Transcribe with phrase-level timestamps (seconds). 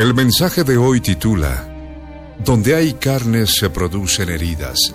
[0.00, 1.68] El mensaje de hoy titula
[2.42, 4.94] Donde hay carnes se producen heridas.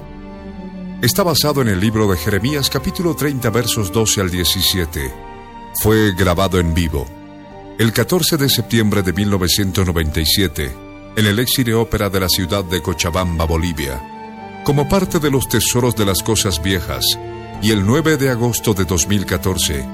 [1.00, 5.14] Está basado en el libro de Jeremías capítulo 30 versos 12 al 17.
[5.76, 7.06] Fue grabado en vivo
[7.78, 10.76] el 14 de septiembre de 1997
[11.16, 14.02] en el Exire Ópera de la ciudad de Cochabamba, Bolivia,
[14.64, 17.06] como parte de los tesoros de las cosas viejas,
[17.62, 19.86] y el 9 de agosto de 2014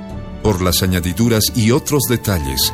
[0.42, 2.74] por las añadiduras y otros detalles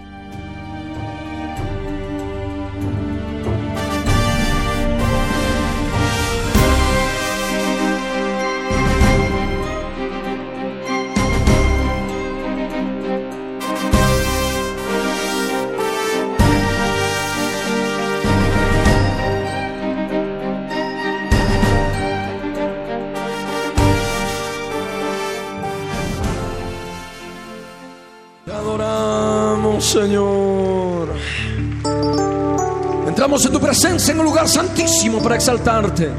[34.09, 36.09] En un lugar santísimo para exaltarte.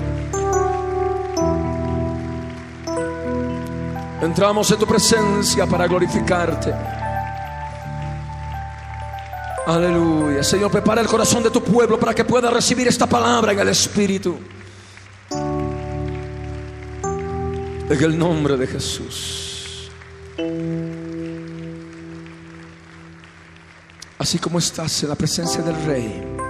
[4.21, 6.73] Entramos en tu presencia para glorificarte.
[9.67, 10.45] Aleluya.
[10.45, 13.69] Señor, prepara el corazón de tu pueblo para que pueda recibir esta palabra en el
[13.69, 14.39] Espíritu.
[17.91, 19.91] En el nombre de Jesús.
[24.19, 26.42] Así como estás en la presencia del Rey.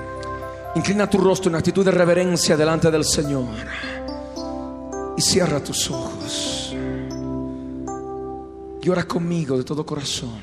[0.75, 3.49] Inclina tu rostro en actitud de reverencia delante del Señor
[5.16, 6.75] y cierra tus ojos.
[8.81, 10.41] Y ora conmigo de todo corazón.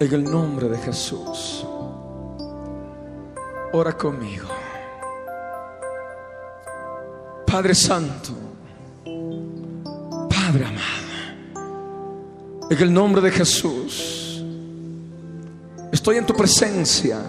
[0.00, 1.64] En el nombre de Jesús.
[3.72, 4.48] Ora conmigo.
[7.46, 8.32] Padre Santo,
[10.28, 11.10] Padre amado,
[12.70, 14.44] en el nombre de Jesús,
[15.90, 17.20] estoy en tu presencia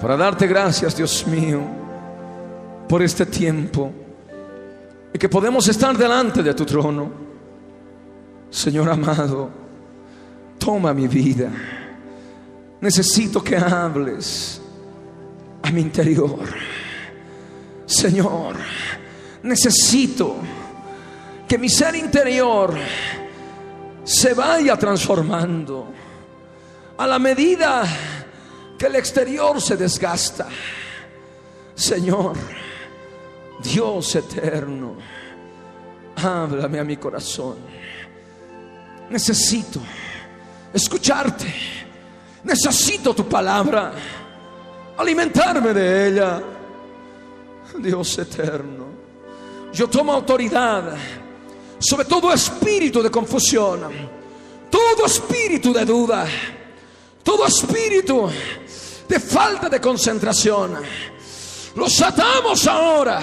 [0.00, 1.60] para darte gracias, Dios mío,
[2.88, 3.92] por este tiempo
[5.12, 7.10] y que podemos estar delante de tu trono.
[8.48, 9.50] Señor amado,
[10.58, 11.50] toma mi vida.
[12.80, 14.62] Necesito que hables
[15.62, 16.48] a mi interior.
[17.84, 18.56] Señor,
[19.42, 20.36] necesito
[21.46, 22.74] que mi ser interior
[24.04, 25.88] se vaya transformando
[26.96, 27.82] a la medida
[28.80, 30.48] que el exterior se desgasta.
[31.74, 32.34] Señor,
[33.62, 34.96] Dios eterno,
[36.16, 37.58] háblame a mi corazón.
[39.10, 39.80] Necesito
[40.72, 41.54] escucharte.
[42.42, 43.92] Necesito tu palabra,
[44.96, 46.42] alimentarme de ella.
[47.76, 48.86] Dios eterno,
[49.74, 50.96] yo tomo autoridad
[51.78, 53.90] sobre todo espíritu de confusión,
[54.70, 56.26] todo espíritu de duda,
[57.22, 58.30] todo espíritu
[59.10, 60.78] de falta de concentración.
[61.74, 63.20] Los atamos ahora.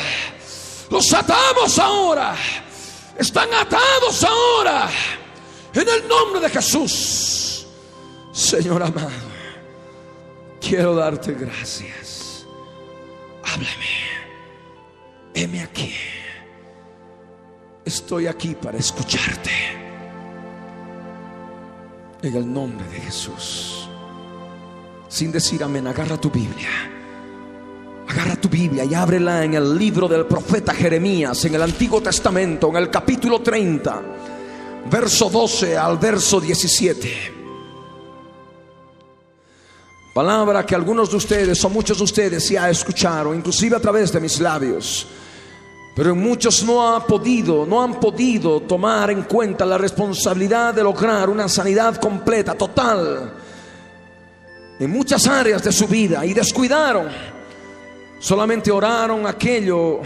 [0.90, 2.36] Los atamos ahora.
[3.18, 4.90] Están atados ahora.
[5.74, 7.66] En el nombre de Jesús.
[8.34, 9.10] Señor amado,
[10.60, 12.46] quiero darte gracias.
[13.44, 13.98] Háblame.
[15.34, 15.96] Heme aquí.
[17.86, 19.52] Estoy aquí para escucharte.
[22.22, 23.87] En el nombre de Jesús
[25.08, 26.70] sin decir amén, agarra tu Biblia.
[28.08, 32.70] Agarra tu Biblia y ábrela en el libro del profeta Jeremías, en el Antiguo Testamento,
[32.70, 34.02] en el capítulo 30,
[34.90, 37.34] verso 12 al verso 17.
[40.14, 44.20] Palabra que algunos de ustedes o muchos de ustedes ya escucharon, inclusive a través de
[44.20, 45.06] mis labios.
[45.96, 51.30] Pero muchos no han podido, no han podido tomar en cuenta la responsabilidad de lograr
[51.30, 53.47] una sanidad completa, total
[54.80, 57.08] en muchas áreas de su vida y descuidaron.
[58.20, 60.02] Solamente oraron aquello,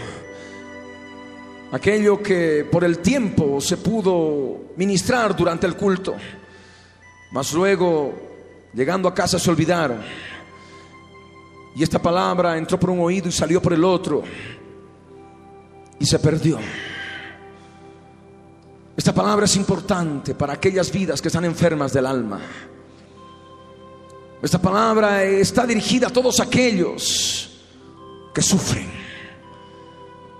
[1.72, 6.14] aquello que por el tiempo se pudo ministrar durante el culto.
[7.32, 8.12] Mas luego,
[8.74, 10.00] llegando a casa, se olvidaron.
[11.74, 14.22] Y esta palabra entró por un oído y salió por el otro.
[15.98, 16.58] Y se perdió.
[18.94, 22.40] Esta palabra es importante para aquellas vidas que están enfermas del alma.
[24.42, 27.48] Esta palabra está dirigida a todos aquellos
[28.34, 28.90] que sufren,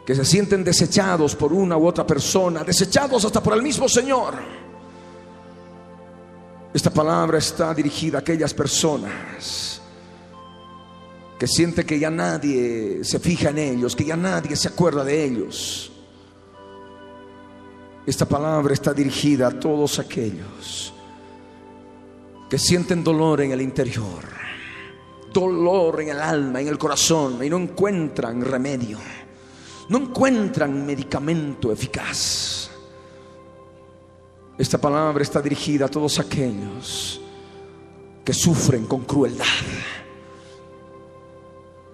[0.05, 4.35] que se sienten desechados por una u otra persona, desechados hasta por el mismo Señor.
[6.75, 9.81] Esta palabra está dirigida a aquellas personas
[11.39, 15.25] que sienten que ya nadie se fija en ellos, que ya nadie se acuerda de
[15.25, 15.93] ellos.
[18.05, 20.93] Esta palabra está dirigida a todos aquellos
[22.53, 24.23] que sienten dolor en el interior,
[25.33, 28.99] dolor en el alma, en el corazón y no encuentran remedio,
[29.89, 32.69] no encuentran medicamento eficaz.
[34.59, 37.23] Esta palabra está dirigida a todos aquellos
[38.23, 39.47] que sufren con crueldad,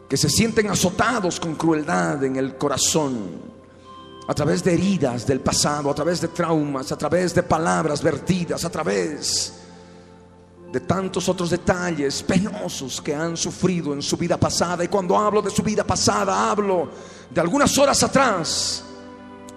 [0.08, 3.42] que se sienten azotados con crueldad en el corazón,
[4.26, 8.64] a través de heridas del pasado, a través de traumas, a través de palabras vertidas,
[8.64, 9.67] a través
[10.72, 14.84] de tantos otros detalles penosos que han sufrido en su vida pasada.
[14.84, 16.90] Y cuando hablo de su vida pasada, hablo
[17.30, 18.84] de algunas horas atrás,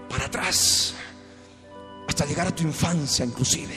[0.10, 0.94] para atrás,
[2.08, 3.75] hasta llegar a tu infancia inclusive.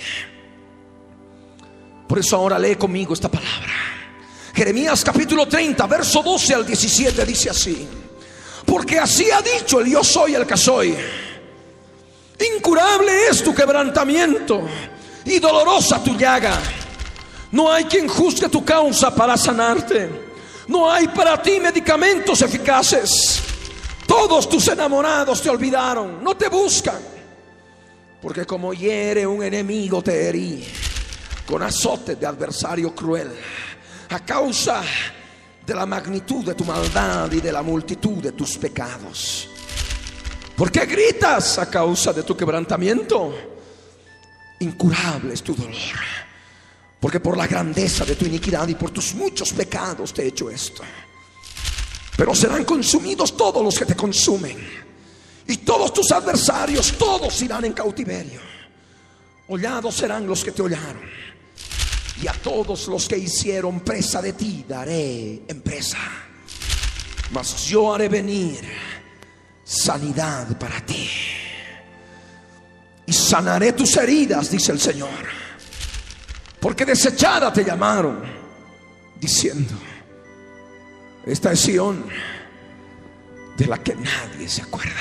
[2.08, 3.72] Por eso ahora lee conmigo esta palabra.
[4.54, 7.88] Jeremías capítulo 30, verso 12 al 17 dice así.
[8.64, 10.96] Porque así ha dicho el yo soy el que soy.
[12.56, 14.62] Incurable es tu quebrantamiento
[15.24, 16.60] y dolorosa tu llaga.
[17.54, 20.10] No hay quien juzgue tu causa para sanarte.
[20.66, 23.40] No hay para ti medicamentos eficaces.
[24.08, 26.98] Todos tus enamorados te olvidaron, no te buscan.
[28.20, 30.64] Porque como hiere un enemigo te herí
[31.46, 33.30] con azote de adversario cruel.
[34.10, 34.82] A causa
[35.64, 39.48] de la magnitud de tu maldad y de la multitud de tus pecados.
[40.56, 43.32] ¿Por qué gritas a causa de tu quebrantamiento?
[44.58, 46.24] Incurable es tu dolor.
[47.04, 50.48] Porque por la grandeza de tu iniquidad y por tus muchos pecados te he hecho
[50.48, 50.82] esto.
[52.16, 54.56] Pero serán consumidos todos los que te consumen.
[55.46, 58.40] Y todos tus adversarios, todos irán en cautiverio.
[59.48, 61.02] Hollados serán los que te hollaron
[62.22, 65.98] y a todos los que hicieron presa de ti daré en presa.
[67.32, 68.60] Mas yo haré venir
[69.62, 71.06] sanidad para ti.
[73.04, 75.43] Y sanaré tus heridas, dice el Señor.
[76.64, 78.22] Porque desechada te llamaron,
[79.20, 79.74] diciendo,
[81.26, 82.06] esta es Sión
[83.54, 84.94] de la que nadie se acuerda.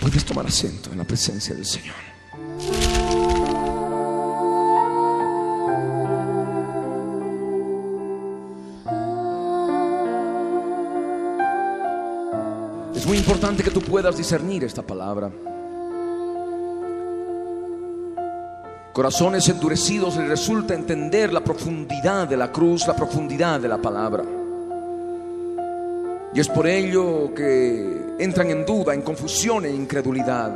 [0.00, 1.94] Puedes tomar asiento en la presencia del Señor.
[12.96, 15.30] Es muy importante que tú puedas discernir esta palabra.
[18.92, 24.24] Corazones endurecidos les resulta entender la profundidad de la cruz, la profundidad de la palabra.
[26.34, 30.50] Y es por ello que entran en duda, en confusión e incredulidad.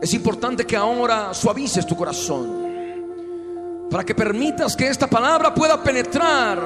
[0.00, 2.68] Es importante que ahora suavices tu corazón
[3.90, 6.58] para que permitas que esta palabra pueda penetrar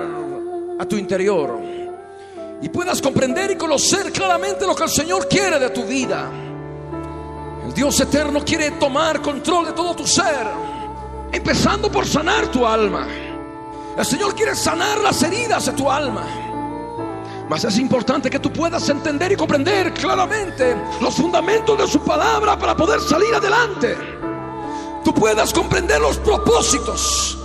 [0.79, 1.59] a tu interior
[2.61, 6.31] y puedas comprender y conocer claramente lo que el Señor quiere de tu vida.
[7.75, 10.47] Dios eterno quiere tomar control de todo tu ser,
[11.33, 13.07] empezando por sanar tu alma.
[13.97, 16.27] El Señor quiere sanar las heridas de tu alma.
[17.49, 22.59] Mas es importante que tú puedas entender y comprender claramente los fundamentos de su palabra
[22.59, 23.97] para poder salir adelante.
[25.05, 27.39] Tú puedas comprender los propósitos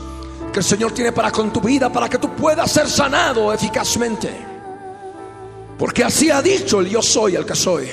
[0.53, 4.45] que el Señor tiene para con tu vida, para que tú puedas ser sanado eficazmente.
[5.77, 7.89] Porque así ha dicho el yo soy el que soy.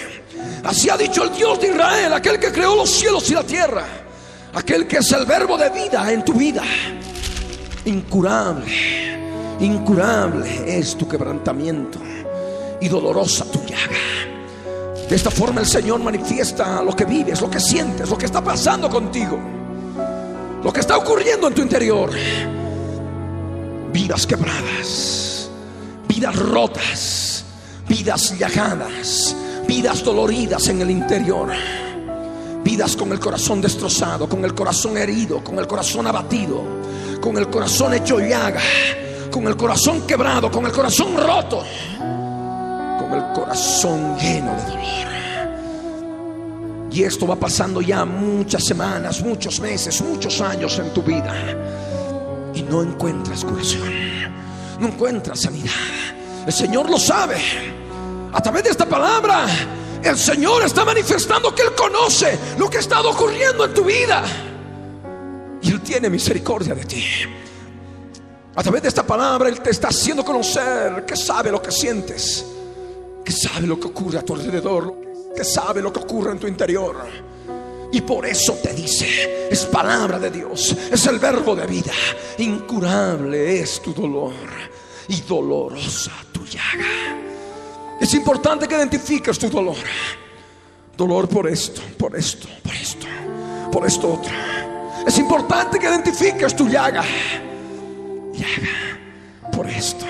[0.64, 3.84] Así ha dicho el Dios de Israel, aquel que creó los cielos y la tierra.
[4.54, 6.62] Aquel que es el verbo de vida en tu vida.
[7.84, 11.98] Incurable, incurable es tu quebrantamiento
[12.80, 15.08] y dolorosa tu llaga.
[15.08, 18.42] De esta forma el Señor manifiesta lo que vives, lo que sientes, lo que está
[18.42, 19.38] pasando contigo,
[20.62, 22.10] lo que está ocurriendo en tu interior.
[23.92, 25.50] Vidas quebradas,
[26.08, 27.34] vidas rotas
[27.88, 31.50] vidas llagadas, vidas doloridas en el interior,
[32.62, 36.62] vidas con el corazón destrozado, con el corazón herido, con el corazón abatido,
[37.20, 38.60] con el corazón hecho llaga,
[39.30, 41.64] con el corazón quebrado, con el corazón roto,
[41.98, 44.84] con el corazón lleno de dolor.
[46.92, 51.34] Y esto va pasando ya muchas semanas, muchos meses, muchos años en tu vida
[52.54, 54.14] y no encuentras curación
[54.78, 55.70] no encuentras sanidad.
[56.46, 57.36] El Señor lo sabe.
[58.34, 59.46] A través de esta palabra,
[60.02, 64.24] el Señor está manifestando que Él conoce lo que ha estado ocurriendo en tu vida.
[65.62, 67.04] Y Él tiene misericordia de ti.
[68.56, 72.44] A través de esta palabra Él te está haciendo conocer que sabe lo que sientes,
[73.24, 74.94] que sabe lo que ocurre a tu alrededor,
[75.34, 76.96] que sabe lo que ocurre en tu interior.
[77.92, 81.92] Y por eso te dice, es palabra de Dios, es el verbo de vida.
[82.38, 84.34] Incurable es tu dolor
[85.06, 87.33] y dolorosa tu llaga.
[88.00, 89.76] Es importante que identifiques tu dolor.
[90.96, 93.06] Dolor por esto, por esto, por esto,
[93.72, 94.32] por esto otro.
[95.06, 97.04] Es importante que identifiques tu llaga.
[98.32, 100.04] Llaga por esto.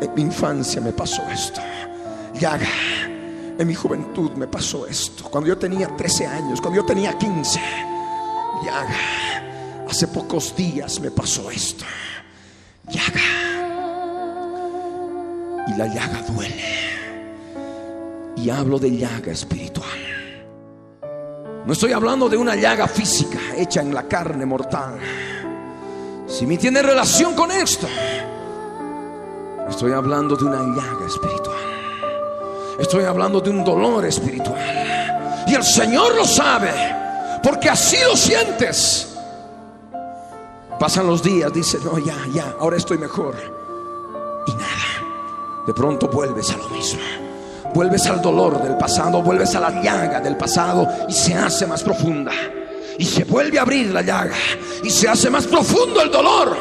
[0.00, 1.60] En mi infancia me pasó esto.
[2.34, 2.68] Llaga
[3.60, 5.24] en mi juventud me pasó esto.
[5.24, 7.60] Cuando yo tenía 13 años, cuando yo tenía 15.
[8.64, 9.86] Llaga.
[9.86, 11.84] Hace pocos días me pasó esto.
[12.88, 13.69] Llaga.
[15.70, 16.64] Y la llaga duele.
[18.36, 19.88] Y hablo de llaga espiritual.
[21.64, 24.98] No estoy hablando de una llaga física hecha en la carne mortal.
[26.26, 27.86] Si me tiene relación con esto,
[29.68, 31.56] estoy hablando de una llaga espiritual.
[32.78, 35.44] Estoy hablando de un dolor espiritual.
[35.46, 36.72] Y el Señor lo sabe,
[37.42, 39.18] porque así lo sientes.
[40.78, 43.34] Pasan los días, dice, no, ya, ya, ahora estoy mejor.
[44.46, 44.89] Y nada,
[45.66, 47.00] de pronto vuelves a lo mismo.
[47.74, 51.82] Vuelves al dolor del pasado, vuelves a la llaga del pasado y se hace más
[51.82, 52.32] profunda.
[52.98, 54.36] Y se vuelve a abrir la llaga
[54.82, 56.56] y se hace más profundo el dolor.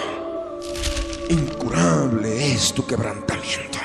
[1.30, 3.80] Incurable es tu quebrantamiento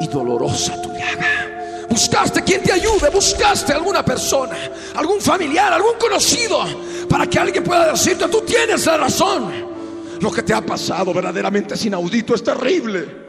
[0.00, 1.86] y dolorosa tu llaga.
[1.88, 4.56] Buscaste quien te ayude, buscaste alguna persona,
[4.96, 6.64] algún familiar, algún conocido,
[7.08, 9.74] para que alguien pueda decirte, tú tienes la razón.
[10.20, 13.23] Lo que te ha pasado verdaderamente es inaudito, es terrible.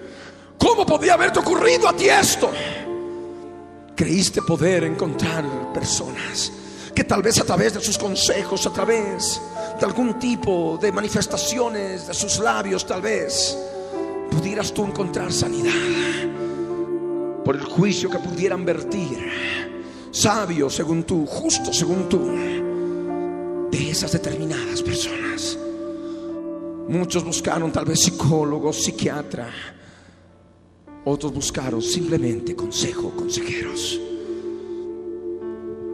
[0.57, 2.51] ¿Cómo podía haberte ocurrido a ti esto?
[3.95, 6.51] Creíste poder encontrar personas
[6.93, 9.41] que tal vez a través de sus consejos, a través
[9.79, 13.57] de algún tipo de manifestaciones de sus labios, tal vez
[14.31, 15.73] pudieras tú encontrar sanidad
[17.43, 19.29] por el juicio que pudieran vertir,
[20.11, 22.31] sabio según tú, justo según tú,
[23.69, 25.57] de esas determinadas personas.
[26.87, 29.49] Muchos buscaron tal vez psicólogos, psiquiatra,
[31.05, 33.99] otros buscaron simplemente consejo, consejeros.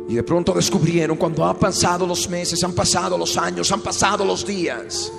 [0.10, 4.26] Y de pronto descubrieron cuando han pasado los meses, han pasado los años, han pasado
[4.26, 5.12] los días,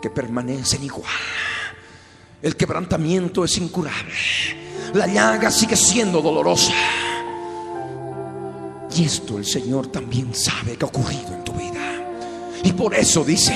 [0.00, 1.04] que permanecen igual.
[2.42, 4.14] El quebrantamiento es incurable
[4.96, 6.72] la llaga sigue siendo dolorosa.
[8.94, 11.80] Y esto el Señor también sabe que ha ocurrido en tu vida.
[12.62, 13.54] Y por eso dice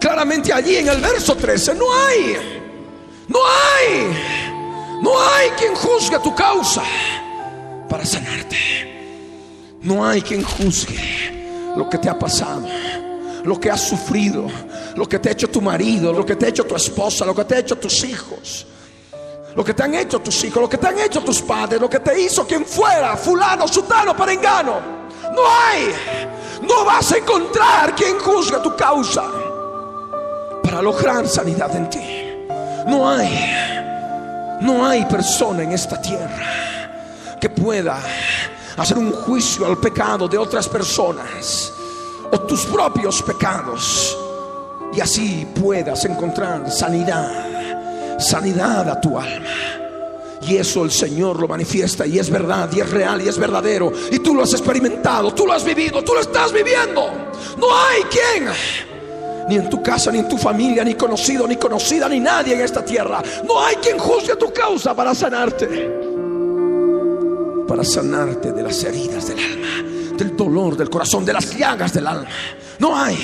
[0.00, 2.61] claramente allí en el verso 13, no hay,
[3.32, 6.82] no hay, no hay quien juzgue tu causa
[7.88, 8.58] para sanarte.
[9.82, 12.68] No hay quien juzgue lo que te ha pasado,
[13.44, 14.46] lo que has sufrido,
[14.94, 17.34] lo que te ha hecho tu marido, lo que te ha hecho tu esposa, lo
[17.34, 18.66] que te ha hecho tus hijos
[19.54, 21.88] lo que te han hecho tus hijos, lo que te han hecho tus padres, lo
[21.88, 24.80] que te hizo quien fuera, fulano, sutano, perengano.
[25.34, 25.94] No hay,
[26.62, 29.24] no vas a encontrar quien juzgue tu causa
[30.62, 32.21] para lograr sanidad en ti.
[32.86, 37.98] No hay, no hay persona en esta tierra que pueda
[38.76, 41.72] hacer un juicio al pecado de otras personas
[42.30, 44.16] o tus propios pecados
[44.94, 47.52] y así puedas encontrar sanidad
[48.22, 49.50] sanidad a tu alma.
[50.42, 53.92] Y eso el Señor lo manifiesta y es verdad y es real y es verdadero.
[54.10, 57.02] Y tú lo has experimentado, tú lo has vivido, tú lo estás viviendo.
[57.58, 58.48] No hay quien,
[59.48, 62.60] ni en tu casa, ni en tu familia, ni conocido, ni conocida, ni nadie en
[62.60, 63.22] esta tierra.
[63.44, 65.90] No hay quien juzgue tu causa para sanarte.
[67.66, 72.06] Para sanarte de las heridas del alma, del dolor del corazón, de las llagas del
[72.06, 72.28] alma.
[72.78, 73.18] No hay.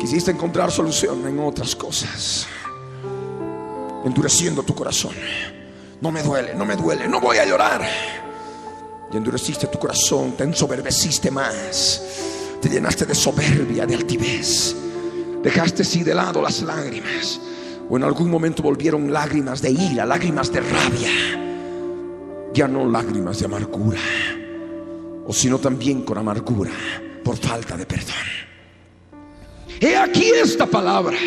[0.00, 2.46] Quisiste encontrar solución en otras cosas
[4.04, 5.12] endureciendo tu corazón.
[6.00, 7.82] No me duele, no me duele, no voy a llorar.
[9.12, 12.02] Y endureciste tu corazón, te ensoberbeciste más,
[12.62, 14.76] te llenaste de soberbia, de altivez.
[15.42, 17.40] Dejaste sí de lado las lágrimas,
[17.90, 21.10] o en algún momento volvieron lágrimas de ira, lágrimas de rabia,
[22.54, 24.00] ya no lágrimas de amargura,
[25.26, 26.70] o sino también con amargura
[27.24, 28.14] por falta de perdón.
[29.80, 31.18] He aquí esta palabra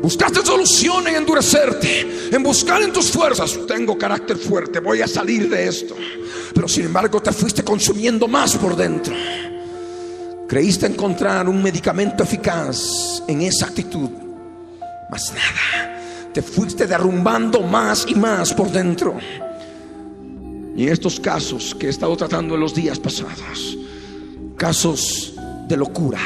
[0.00, 3.58] Buscaste solución en endurecerte, en buscar en tus fuerzas.
[3.66, 5.96] Tengo carácter fuerte, voy a salir de esto.
[6.54, 9.12] Pero sin embargo te fuiste consumiendo más por dentro.
[10.48, 14.08] Creíste encontrar un medicamento eficaz en esa actitud.
[15.10, 16.00] más nada.
[16.32, 19.18] Te fuiste derrumbando más y más por dentro.
[20.74, 23.76] Y en estos casos que he estado tratando en los días pasados,
[24.56, 25.34] casos
[25.68, 26.20] de locura,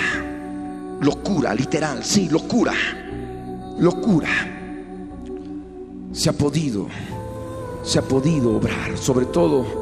[1.01, 2.75] locura, literal, sí, locura,
[3.81, 4.29] locura,
[6.13, 6.87] se ha podido,
[7.83, 9.82] se ha podido obrar, sobre todo,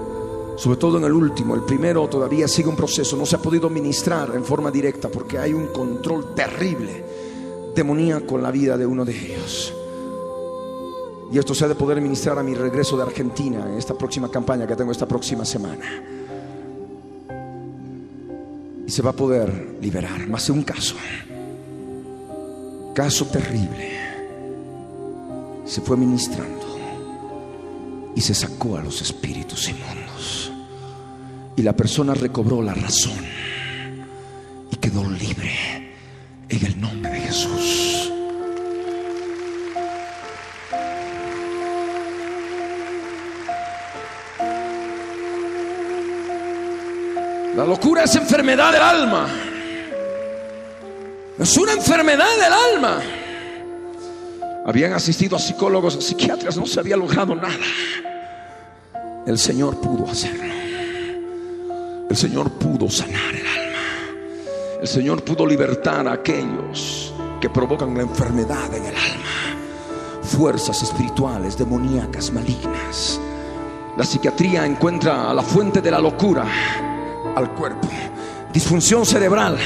[0.61, 3.71] sobre todo en el último, el primero todavía sigue un proceso, no se ha podido
[3.71, 7.03] ministrar en forma directa porque hay un control terrible
[7.75, 9.73] demoníaco en la vida de uno de ellos.
[11.33, 14.31] Y esto se ha de poder ministrar a mi regreso de Argentina en esta próxima
[14.31, 16.05] campaña que tengo esta próxima semana.
[18.87, 20.29] Y se va a poder liberar.
[20.29, 20.95] Más de un caso.
[22.93, 23.93] Caso terrible.
[25.65, 26.67] Se fue ministrando.
[28.15, 30.50] Y se sacó a los espíritus inmundos.
[31.61, 33.19] Y la persona recobró la razón.
[34.71, 35.93] Y quedó libre
[36.49, 38.11] en el nombre de Jesús.
[47.55, 49.29] La locura es enfermedad del alma.
[51.39, 53.03] Es una enfermedad del alma.
[54.65, 57.67] Habían asistido a psicólogos, a psiquiatras, no se había logrado nada.
[59.27, 60.60] El Señor pudo hacerlo.
[62.11, 63.79] El Señor pudo sanar el alma.
[64.83, 69.61] El Señor pudo libertar a aquellos que provocan la enfermedad en el alma.
[70.21, 73.21] Fuerzas espirituales, demoníacas, malignas.
[73.97, 76.47] La psiquiatría encuentra la fuente de la locura
[77.37, 77.87] al cuerpo.
[78.53, 79.57] Disfunción cerebral,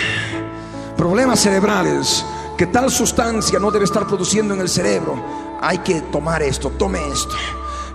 [0.98, 2.26] problemas cerebrales,
[2.58, 5.16] que tal sustancia no debe estar produciendo en el cerebro.
[5.62, 7.34] Hay que tomar esto, tome esto.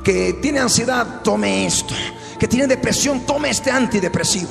[0.04, 1.94] Que tiene ansiedad, tome esto.
[2.40, 4.50] Que tiene depresión, tome este antidepresivo.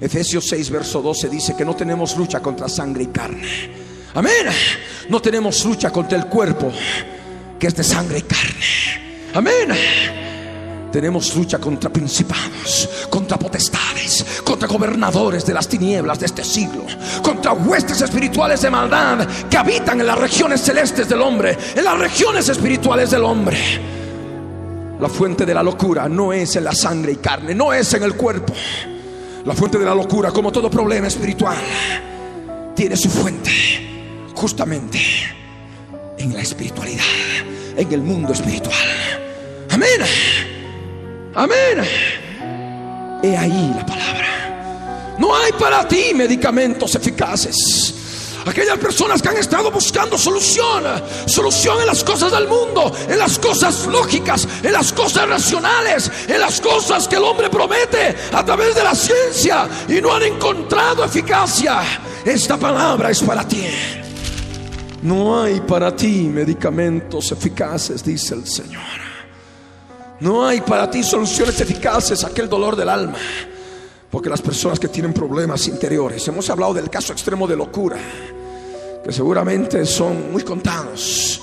[0.00, 3.70] Efesios 6, verso 12 dice que no tenemos lucha contra sangre y carne.
[4.14, 4.46] Amén.
[5.08, 6.72] No tenemos lucha contra el cuerpo
[7.58, 8.96] que es de sangre y carne.
[9.34, 9.68] Amén.
[10.92, 16.86] Tenemos lucha contra principados, contra potestades, contra gobernadores de las tinieblas de este siglo,
[17.22, 21.98] contra huestes espirituales de maldad que habitan en las regiones celestes del hombre, en las
[21.98, 23.58] regiones espirituales del hombre.
[25.00, 28.02] La fuente de la locura no es en la sangre y carne, no es en
[28.02, 28.54] el cuerpo.
[29.44, 31.56] La fuente de la locura, como todo problema espiritual,
[32.74, 33.50] tiene su fuente
[34.34, 34.98] justamente
[36.18, 37.04] en la espiritualidad,
[37.76, 38.74] en el mundo espiritual.
[39.70, 40.00] Amén.
[41.34, 41.84] Amén.
[43.22, 45.16] He ahí la palabra.
[45.18, 47.95] No hay para ti medicamentos eficaces.
[48.46, 50.84] Aquellas personas que han estado buscando solución,
[51.26, 56.38] solución en las cosas del mundo, en las cosas lógicas, en las cosas racionales, en
[56.38, 61.04] las cosas que el hombre promete a través de la ciencia y no han encontrado
[61.04, 61.82] eficacia.
[62.24, 63.66] Esta palabra es para ti.
[65.02, 68.82] No hay para ti medicamentos eficaces, dice el Señor.
[70.20, 73.18] No hay para ti soluciones eficaces a aquel dolor del alma.
[74.08, 77.98] Porque las personas que tienen problemas interiores, hemos hablado del caso extremo de locura,
[79.06, 81.40] que seguramente son muy contados,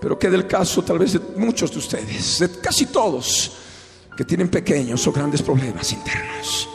[0.00, 3.52] pero que del caso tal vez de muchos de ustedes, de casi todos,
[4.16, 6.68] que tienen pequeños o grandes problemas internos.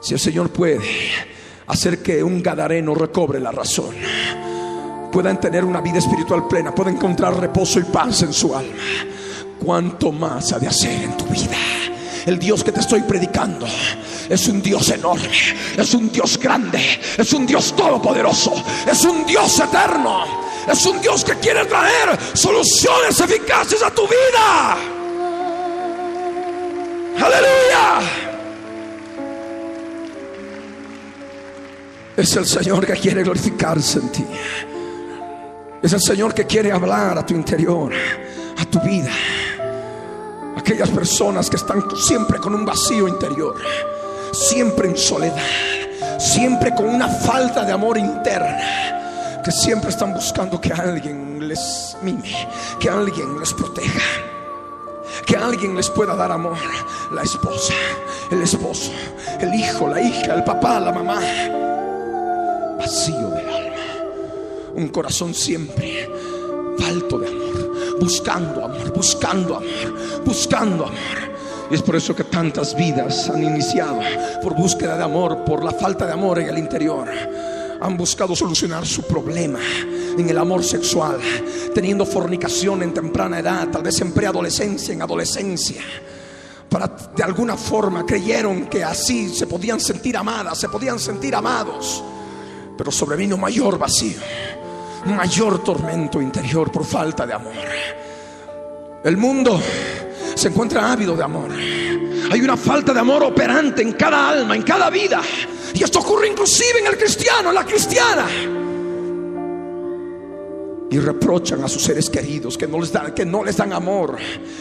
[0.00, 0.80] Si el Señor puede
[1.66, 3.94] hacer que un gadareno recobre la razón,
[5.12, 8.82] puedan tener una vida espiritual plena, pueda encontrar reposo y paz en su alma
[9.62, 11.56] cuánto más ha de hacer en tu vida.
[12.24, 13.66] El Dios que te estoy predicando
[14.28, 18.52] es un Dios enorme, es un Dios grande, es un Dios todopoderoso,
[18.90, 20.24] es un Dios eterno,
[20.66, 24.76] es un Dios que quiere traer soluciones eficaces a tu vida.
[27.16, 28.00] Aleluya.
[32.16, 34.24] Es el Señor que quiere glorificarse en ti.
[35.82, 37.92] Es el Señor que quiere hablar a tu interior,
[38.56, 39.10] a tu vida
[40.64, 43.54] aquellas personas que están siempre con un vacío interior,
[44.34, 45.36] siempre en soledad,
[46.18, 52.48] siempre con una falta de amor interna, que siempre están buscando que alguien les mime,
[52.78, 54.00] que alguien les proteja.
[55.26, 56.56] Que alguien les pueda dar amor,
[57.12, 57.72] la esposa,
[58.30, 58.90] el esposo,
[59.38, 61.20] el hijo, la hija, el papá, la mamá.
[62.78, 63.76] Vacío del alma,
[64.74, 66.10] un corazón siempre
[66.78, 67.44] falto de amor
[68.00, 71.33] buscando amor, buscando amor, buscando amor.
[71.70, 74.00] Y es por eso que tantas vidas han iniciado
[74.42, 77.08] por búsqueda de amor, por la falta de amor en el interior.
[77.80, 79.58] Han buscado solucionar su problema
[80.16, 81.18] en el amor sexual,
[81.74, 85.82] teniendo fornicación en temprana edad, tal vez en preadolescencia, en adolescencia.
[86.68, 92.02] Para de alguna forma creyeron que así se podían sentir amadas, se podían sentir amados.
[92.76, 94.18] Pero sobrevino mayor vacío
[95.06, 97.52] mayor tormento interior por falta de amor.
[99.04, 99.60] El mundo
[100.34, 101.50] se encuentra ávido de amor.
[102.30, 105.20] Hay una falta de amor operante en cada alma, en cada vida.
[105.74, 108.26] Y esto ocurre inclusive en el cristiano, en la cristiana.
[110.90, 114.16] Y reprochan a sus seres queridos que no les dan, que no les dan amor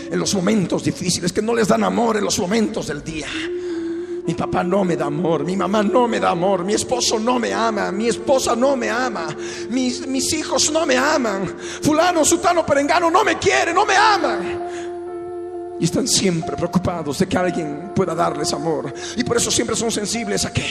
[0.09, 3.27] en los momentos difíciles, que no les dan amor en los momentos del día.
[4.25, 7.39] Mi papá no me da amor, mi mamá no me da amor, mi esposo no
[7.39, 9.27] me ama, mi esposa no me ama,
[9.69, 11.45] mis, mis hijos no me aman,
[11.81, 14.39] fulano, sutano, perengano no me quiere, no me ama.
[15.83, 18.93] Y están siempre preocupados de que alguien pueda darles amor.
[19.17, 20.63] Y por eso siempre son sensibles a que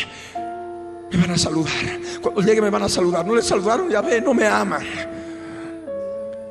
[1.11, 2.01] me van a saludar.
[2.22, 3.27] Cuando llegue me van a saludar.
[3.27, 4.81] No les saludaron, ya ve, no me aman.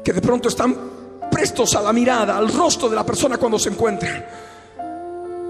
[0.04, 0.78] Que de pronto están
[1.32, 4.24] prestos a la mirada, al rostro de la persona cuando se encuentran.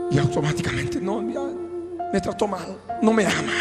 [0.10, 3.54] Y automáticamente, no, me trató mal, no me ama.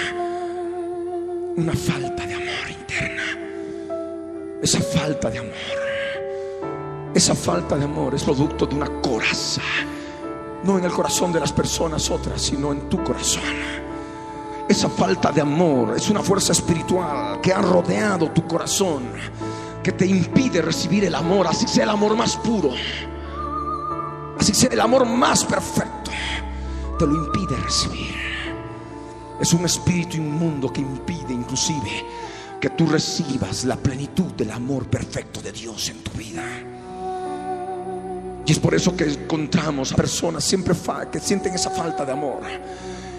[1.57, 3.25] Una falta de amor interna.
[4.63, 5.80] Esa falta de amor.
[7.15, 9.63] Esa falta de amor es producto de una coraza.
[10.65, 13.43] No en el corazón de las personas otras, sino en tu corazón.
[14.69, 19.05] Esa falta de amor es una fuerza espiritual que ha rodeado tu corazón,
[19.83, 22.71] que te impide recibir el amor, así sea el amor más puro,
[24.39, 26.01] así sea el amor más perfecto
[27.01, 28.15] te lo impide recibir.
[29.41, 32.05] Es un espíritu inmundo que impide inclusive
[32.61, 36.43] que tú recibas la plenitud del amor perfecto de Dios en tu vida.
[38.51, 40.75] Y es por eso que encontramos a personas siempre
[41.13, 42.41] que sienten esa falta de amor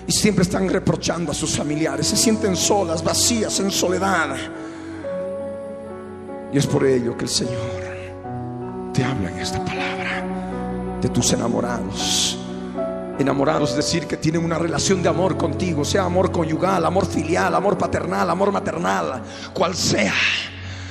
[0.06, 4.36] y siempre están reprochando a sus familiares, se sienten solas, vacías, en soledad.
[6.52, 12.38] Y es por ello que el Señor te habla en esta palabra de tus enamorados
[13.17, 17.56] Enamorados es decir que tienen una relación de amor contigo, sea amor conyugal, amor filial,
[17.56, 20.13] amor paternal, amor maternal, cual sea.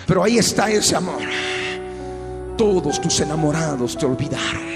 [0.07, 1.21] Pero ahí está ese amor.
[2.57, 4.71] Todos tus enamorados te olvidaron.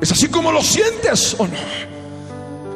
[0.00, 2.02] ¿Es así como lo sientes o no?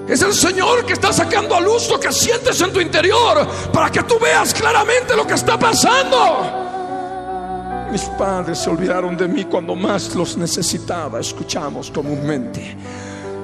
[0.08, 3.90] Es el Señor que está sacando a luz lo que sientes en tu interior para
[3.90, 6.64] que tú veas claramente lo que está pasando.
[7.90, 12.76] Mis padres se olvidaron de mí cuando más los necesitaba, escuchamos comúnmente.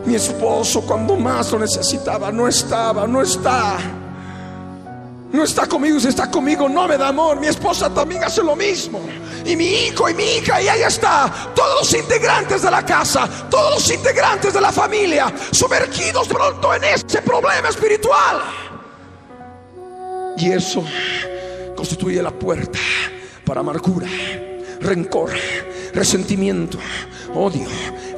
[0.05, 3.79] Mi esposo cuando más lo necesitaba no estaba, no está.
[5.33, 7.41] No está conmigo, si está conmigo no me da amor.
[7.41, 9.01] Mi esposa también hace lo mismo.
[9.47, 11.33] Y mi hijo y mi hija, y ahí está.
[11.55, 16.85] Todos los integrantes de la casa, todos los integrantes de la familia, sumergidos pronto en
[16.85, 18.43] ese problema espiritual.
[20.37, 20.85] Y eso
[21.75, 22.79] constituye la puerta
[23.45, 24.09] para amargura,
[24.81, 25.31] rencor,
[25.95, 26.79] resentimiento,
[27.35, 27.69] odio,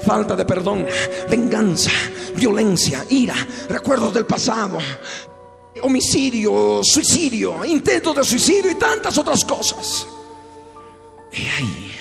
[0.05, 0.87] falta de perdón,
[1.31, 1.91] venganza,
[2.35, 3.35] violencia, ira,
[3.69, 4.79] recuerdos del pasado,
[5.85, 10.07] homicidio, suicidio, intentos de suicidio y tantas otras cosas.
[11.33, 11.93] Y ahí,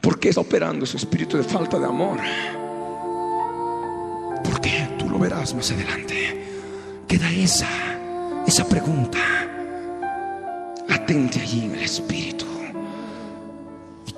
[0.00, 2.18] ¿por qué está operando ese espíritu de falta de amor?
[4.44, 7.04] Porque tú lo verás más adelante.
[7.06, 7.68] Queda esa,
[8.46, 9.18] esa pregunta
[10.88, 12.48] latente allí en el espíritu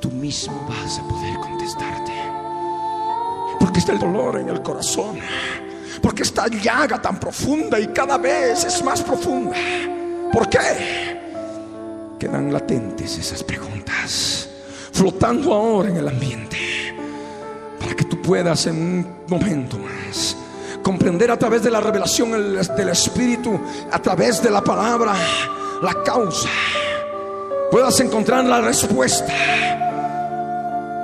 [0.00, 2.12] tú mismo vas a poder contestarte.
[3.58, 5.18] Porque está el dolor en el corazón.
[6.02, 9.56] Porque esta llaga tan profunda y cada vez es más profunda.
[10.32, 11.18] ¿Por qué?
[12.18, 14.48] Quedan latentes esas preguntas,
[14.92, 16.58] flotando ahora en el ambiente,
[17.78, 20.36] para que tú puedas en un momento más
[20.82, 23.58] comprender a través de la revelación del Espíritu,
[23.90, 25.14] a través de la palabra,
[25.82, 26.48] la causa,
[27.70, 29.32] puedas encontrar la respuesta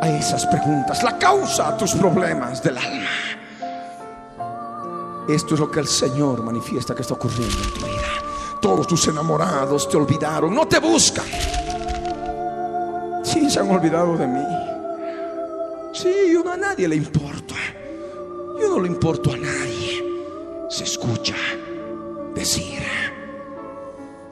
[0.01, 3.26] a esas preguntas, la causa a tus problemas del alma.
[5.29, 8.59] Esto es lo que el Señor manifiesta que está ocurriendo en tu vida.
[8.61, 11.27] Todos tus enamorados te olvidaron, no te buscan.
[13.25, 14.45] Sí, se han olvidado de mí.
[15.93, 17.55] Sí, yo a nadie le importo.
[18.61, 20.05] Yo no le importo a nadie.
[20.69, 21.35] Se escucha
[22.35, 22.83] decir.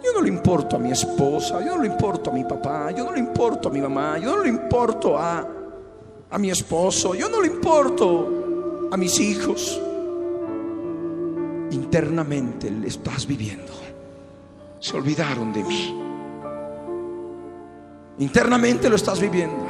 [0.03, 3.05] Yo no le importo a mi esposa, yo no le importo a mi papá, yo
[3.05, 5.49] no le importo a mi mamá, yo no le importo a
[6.35, 9.81] a mi esposo, yo no le importo a mis hijos.
[11.71, 13.73] Internamente le estás viviendo.
[14.81, 16.01] Se olvidaron de mí.
[18.19, 19.67] Internamente lo estás viviendo.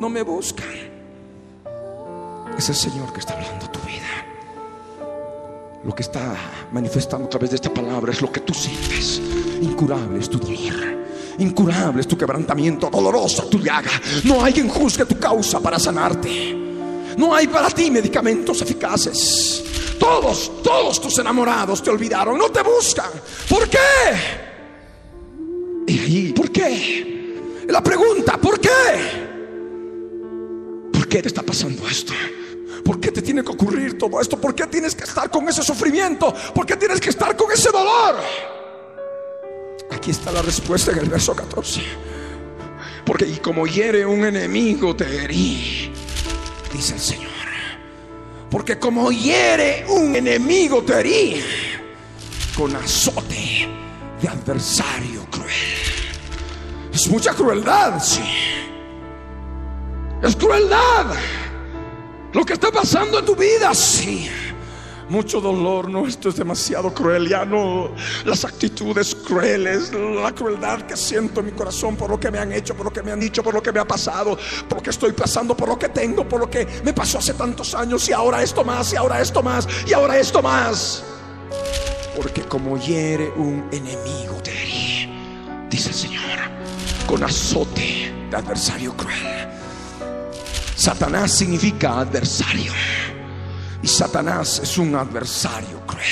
[0.00, 0.66] No me buscan.
[2.56, 4.00] Es el Señor que está hablando tu vida.
[5.84, 6.34] Lo que está
[6.72, 9.20] manifestando a través de esta palabra es lo que tú sientes.
[9.60, 11.04] Incurable es tu dolor.
[11.38, 13.90] Incurable es tu quebrantamiento, dolorosa tu llaga.
[14.24, 16.73] No hay quien juzgue tu causa para sanarte.
[17.16, 19.64] No hay para ti medicamentos eficaces.
[19.98, 23.10] Todos, todos tus enamorados te olvidaron, no te buscan.
[23.48, 23.78] ¿Por qué?
[25.86, 27.66] Y ahí ¿Por qué?
[27.68, 28.68] La pregunta, ¿por qué?
[30.92, 32.12] ¿Por qué te está pasando esto?
[32.84, 34.38] ¿Por qué te tiene que ocurrir todo esto?
[34.38, 36.34] ¿Por qué tienes que estar con ese sufrimiento?
[36.54, 38.16] ¿Por qué tienes que estar con ese dolor?
[39.90, 41.80] Aquí está la respuesta en el verso 14.
[43.06, 45.90] Porque y como hiere un enemigo te herí,
[46.74, 47.30] dice el Señor.
[48.50, 51.42] Porque como hiere un enemigo te herí
[52.56, 53.68] con azote
[54.20, 55.50] de adversario cruel.
[56.92, 58.22] Es mucha crueldad, sí.
[60.22, 61.06] Es crueldad.
[62.32, 64.28] Lo que está pasando en tu vida, sí.
[65.08, 67.90] Mucho dolor, no, esto es demasiado cruel, ya no,
[68.24, 72.52] las actitudes crueles, la crueldad que siento en mi corazón por lo que me han
[72.52, 74.38] hecho, por lo que me han dicho, por lo que me ha pasado,
[74.68, 77.34] por lo que estoy pasando, por lo que tengo, por lo que me pasó hace
[77.34, 81.04] tantos años y ahora esto más, y ahora esto más, y ahora esto más.
[82.16, 85.10] Porque como hiere un enemigo te herí,
[85.68, 86.38] dice el Señor,
[87.06, 89.48] con azote de adversario cruel.
[90.76, 92.72] Satanás significa adversario.
[93.84, 96.06] Y Satanás es un adversario cruel.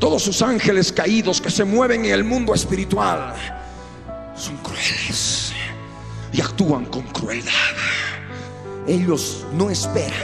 [0.00, 3.32] Todos sus ángeles caídos que se mueven en el mundo espiritual
[4.34, 5.52] son crueles
[6.32, 7.52] y actúan con crueldad.
[8.88, 10.18] Ellos no esperan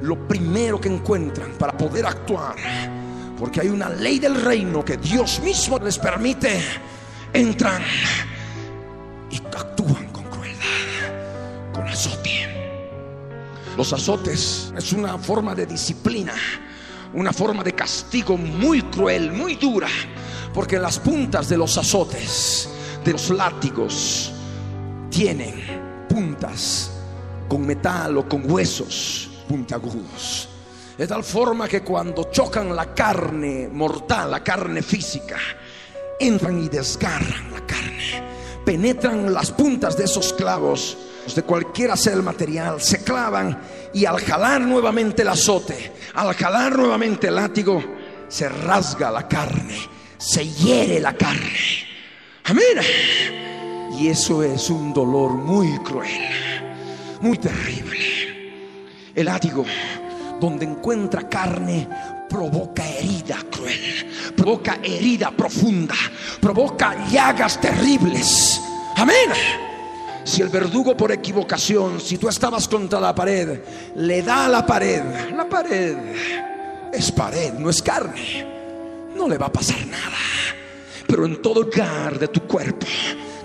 [0.00, 2.56] lo primero que encuentran para poder actuar,
[3.38, 6.64] porque hay una ley del reino que Dios mismo les permite,
[7.32, 7.80] entran
[13.76, 16.34] Los azotes es una forma de disciplina,
[17.14, 19.88] una forma de castigo muy cruel, muy dura,
[20.52, 22.68] porque las puntas de los azotes,
[23.02, 24.30] de los látigos,
[25.10, 25.54] tienen
[26.08, 26.90] puntas
[27.48, 30.48] con metal o con huesos puntiagudos.
[30.98, 35.38] De tal forma que cuando chocan la carne mortal, la carne física,
[36.20, 40.98] entran y desgarran la carne, penetran las puntas de esos clavos
[41.34, 43.58] de cualquiera sea material, se clavan
[43.94, 47.82] y al jalar nuevamente el azote, al jalar nuevamente el látigo,
[48.28, 49.76] se rasga la carne,
[50.18, 51.86] se hiere la carne.
[52.44, 53.92] Amén.
[53.98, 59.12] Y eso es un dolor muy cruel, muy terrible.
[59.14, 59.64] El látigo,
[60.40, 61.88] donde encuentra carne,
[62.28, 65.94] provoca herida cruel, provoca herida profunda,
[66.40, 68.60] provoca llagas terribles.
[68.96, 69.71] Amén.
[70.24, 73.60] Si el verdugo por equivocación, si tú estabas contra la pared,
[73.96, 75.02] le da a la pared,
[75.34, 75.96] la pared
[76.92, 78.46] es pared, no es carne,
[79.16, 80.18] no le va a pasar nada.
[81.06, 82.86] Pero en todo lugar de tu cuerpo,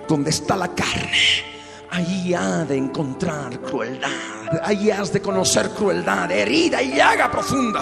[0.08, 1.44] donde está la carne,
[1.90, 7.82] ahí ha de encontrar crueldad, ahí has de conocer crueldad, herida y llaga profunda.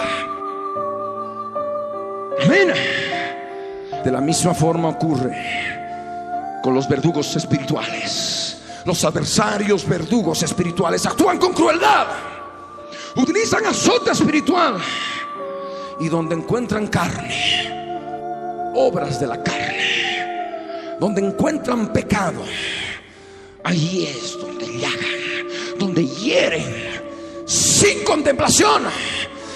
[2.44, 2.72] Amén.
[4.04, 5.36] De la misma forma ocurre
[6.62, 8.55] con los verdugos espirituales.
[8.86, 12.06] Los adversarios verdugos espirituales actúan con crueldad.
[13.16, 14.80] Utilizan azote espiritual.
[15.98, 22.44] Y donde encuentran carne, obras de la carne, donde encuentran pecado,
[23.64, 25.48] ahí es donde llagan,
[25.80, 28.84] donde hieren, sin contemplación.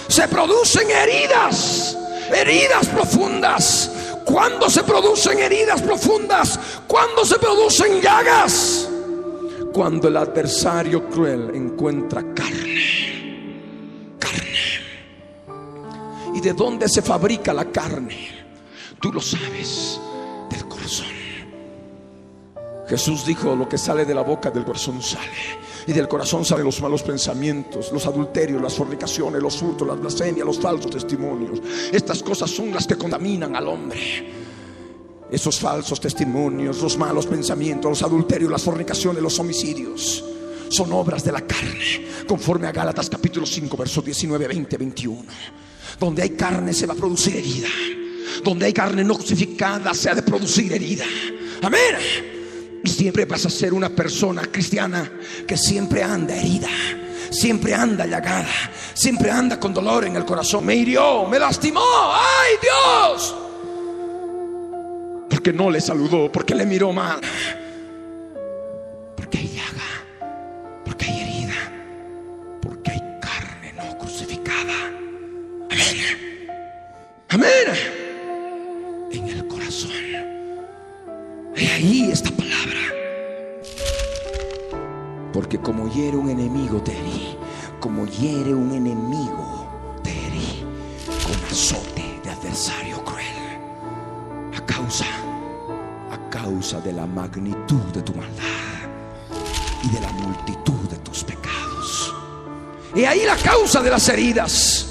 [0.09, 1.97] Se producen heridas,
[2.35, 3.93] heridas profundas.
[4.25, 8.89] Cuando se producen heridas profundas, cuando se producen llagas,
[9.72, 14.16] cuando el adversario cruel encuentra carne.
[14.18, 14.80] Carne.
[16.35, 18.28] ¿Y de dónde se fabrica la carne?
[19.00, 20.00] Tú lo sabes,
[20.50, 21.06] del corazón.
[22.88, 25.61] Jesús dijo, lo que sale de la boca del corazón sale.
[25.87, 30.46] Y del corazón salen los malos pensamientos, los adulterios, las fornicaciones, los hurtos, las blasfemias,
[30.46, 31.61] los falsos testimonios.
[31.92, 34.50] Estas cosas son las que contaminan al hombre
[35.31, 40.25] esos falsos testimonios, los malos pensamientos, los adulterios, las fornicaciones, los homicidios,
[40.69, 45.23] son obras de la carne, conforme a Gálatas capítulo 5, versos 19, 20, 21.
[45.99, 47.69] Donde hay carne se va a producir herida.
[48.45, 51.05] Donde hay carne no crucificada se ha de producir herida.
[51.62, 51.97] Amén.
[52.83, 55.11] Y siempre vas a ser una persona cristiana
[55.47, 56.69] que siempre anda herida
[57.31, 58.51] siempre anda llagada,
[58.93, 60.66] siempre anda con dolor en el corazón.
[60.66, 61.81] Me hirió, me lastimó.
[61.81, 63.50] ¡Ay, Dios!
[65.40, 67.18] Porque no le saludó, porque le miró mal,
[69.16, 70.29] porque hay llaga,
[70.85, 71.55] porque hay herida,
[72.61, 74.74] porque hay carne no crucificada.
[75.70, 76.44] Amén.
[77.31, 79.09] Amén.
[79.12, 79.90] En el corazón.
[81.57, 82.81] Y ahí esta palabra.
[85.33, 87.38] Porque como hiere un enemigo te herí,
[87.81, 89.66] como hiere un enemigo
[90.03, 90.66] te herí
[91.24, 93.24] con azote de adversario cruel.
[94.55, 95.30] A causa
[96.42, 98.88] causa de la magnitud de tu maldad
[99.85, 102.14] y de la multitud de tus pecados.
[102.94, 104.87] Y ahí la causa de las heridas.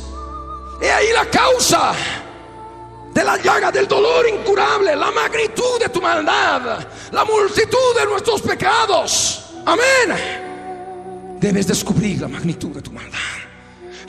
[0.81, 1.93] Y ahí la causa
[3.13, 8.41] de la llaga del dolor incurable, la magnitud de tu maldad, la multitud de nuestros
[8.41, 9.45] pecados.
[9.65, 11.37] Amén.
[11.39, 13.17] Debes descubrir la magnitud de tu maldad.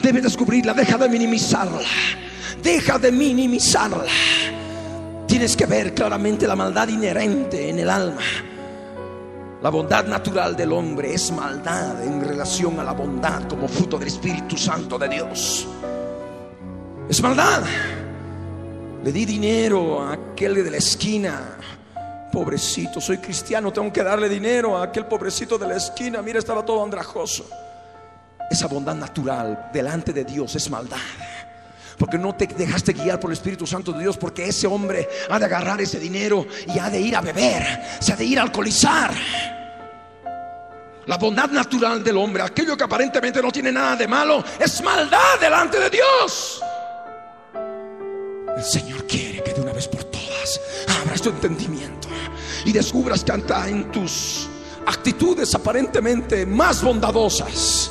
[0.03, 1.89] Debes descubrirla, deja de minimizarla.
[2.63, 4.05] Deja de minimizarla.
[5.31, 8.21] Tienes que ver claramente la maldad inherente en el alma.
[9.63, 14.09] La bondad natural del hombre es maldad en relación a la bondad como fruto del
[14.09, 15.69] Espíritu Santo de Dios.
[17.09, 17.63] Es maldad.
[19.05, 21.57] Le di dinero a aquel de la esquina.
[22.33, 26.23] Pobrecito, soy cristiano, tengo que darle dinero a aquel pobrecito de la esquina.
[26.23, 27.49] Mira, estaba todo andrajoso.
[28.51, 30.99] Esa bondad natural delante de Dios es maldad.
[32.01, 34.17] Porque no te dejaste guiar por el Espíritu Santo de Dios.
[34.17, 37.63] Porque ese hombre ha de agarrar ese dinero y ha de ir a beber.
[38.01, 39.13] Se ha de ir a alcoholizar.
[41.05, 45.39] La bondad natural del hombre, aquello que aparentemente no tiene nada de malo, es maldad
[45.39, 46.63] delante de Dios.
[48.57, 50.59] El Señor quiere que de una vez por todas
[51.03, 52.09] abras tu entendimiento
[52.65, 54.49] y descubras que anta en tus
[54.87, 57.91] actitudes aparentemente más bondadosas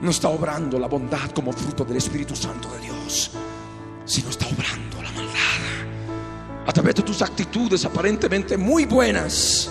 [0.00, 5.02] no está obrando la bondad como fruto del Espíritu Santo de Dios, sino está obrando
[5.02, 6.66] la maldad.
[6.66, 9.70] A través de tus actitudes aparentemente muy buenas,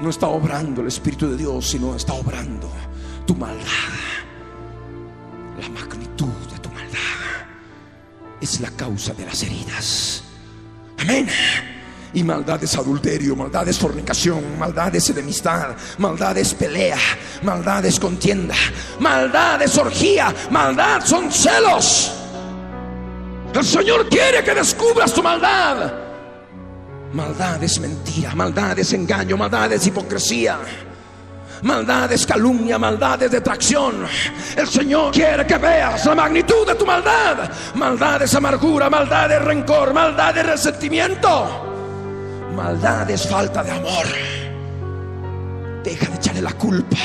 [0.00, 2.70] no está obrando el Espíritu de Dios, sino está obrando
[3.26, 3.64] tu maldad.
[5.60, 7.46] La magnitud de tu maldad
[8.40, 10.24] es la causa de las heridas.
[10.98, 11.28] Amén.
[12.12, 16.98] Y maldad es adulterio, maldad es fornicación, maldad es enemistad, maldad es pelea,
[17.42, 18.54] maldad es contienda,
[19.00, 22.23] maldad es orgía, maldad son celos.
[23.54, 25.92] El Señor quiere que descubras tu maldad.
[27.12, 30.58] Maldad es mentira, maldad es engaño, maldad es hipocresía.
[31.62, 34.06] Maldad es calumnia, maldad es detracción.
[34.56, 37.50] El Señor quiere que veas la magnitud de tu maldad.
[37.76, 42.50] Maldad es amargura, maldad es rencor, maldad es resentimiento.
[42.54, 44.06] Maldad es falta de amor.
[45.84, 46.96] Deja de echarle la culpa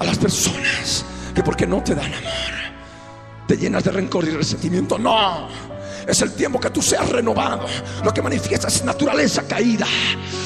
[0.00, 1.04] a las personas
[1.34, 2.63] que porque no te dan amor,
[3.46, 4.98] te llenas de rencor y resentimiento.
[4.98, 5.48] No.
[6.06, 7.66] Es el tiempo que tú seas renovado.
[8.04, 9.86] Lo que manifiesta es naturaleza caída.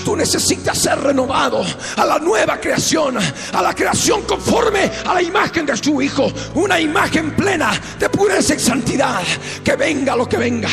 [0.04, 1.64] Tú necesitas ser renovado
[1.96, 6.30] a la nueva creación, a la creación conforme a la imagen de su Hijo.
[6.54, 9.22] Una imagen plena de pureza y santidad.
[9.64, 10.70] Que venga lo que venga.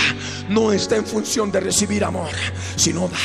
[0.49, 2.29] No está en función de recibir amor,
[2.75, 3.17] sino da,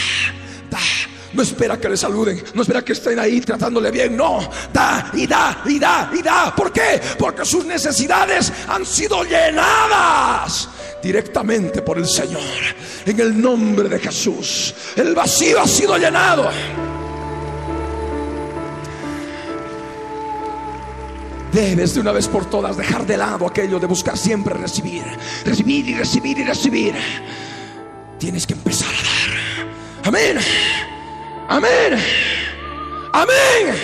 [0.71, 1.10] da.
[1.33, 4.41] No espera que le saluden, no espera que estén ahí tratándole bien, no,
[4.73, 6.55] da y da y da y da.
[6.55, 7.01] ¿Por qué?
[7.19, 10.69] Porque sus necesidades han sido llenadas
[11.03, 12.43] directamente por el Señor.
[13.07, 16.51] En el nombre de Jesús, el vacío ha sido llenado.
[21.53, 25.03] Debes de una vez por todas dejar de lado aquello de buscar siempre recibir,
[25.45, 26.95] recibir y recibir y recibir.
[28.19, 30.09] Tienes que empezar a dar.
[30.09, 30.39] Amén.
[31.51, 31.99] Amén.
[33.13, 33.75] Amén.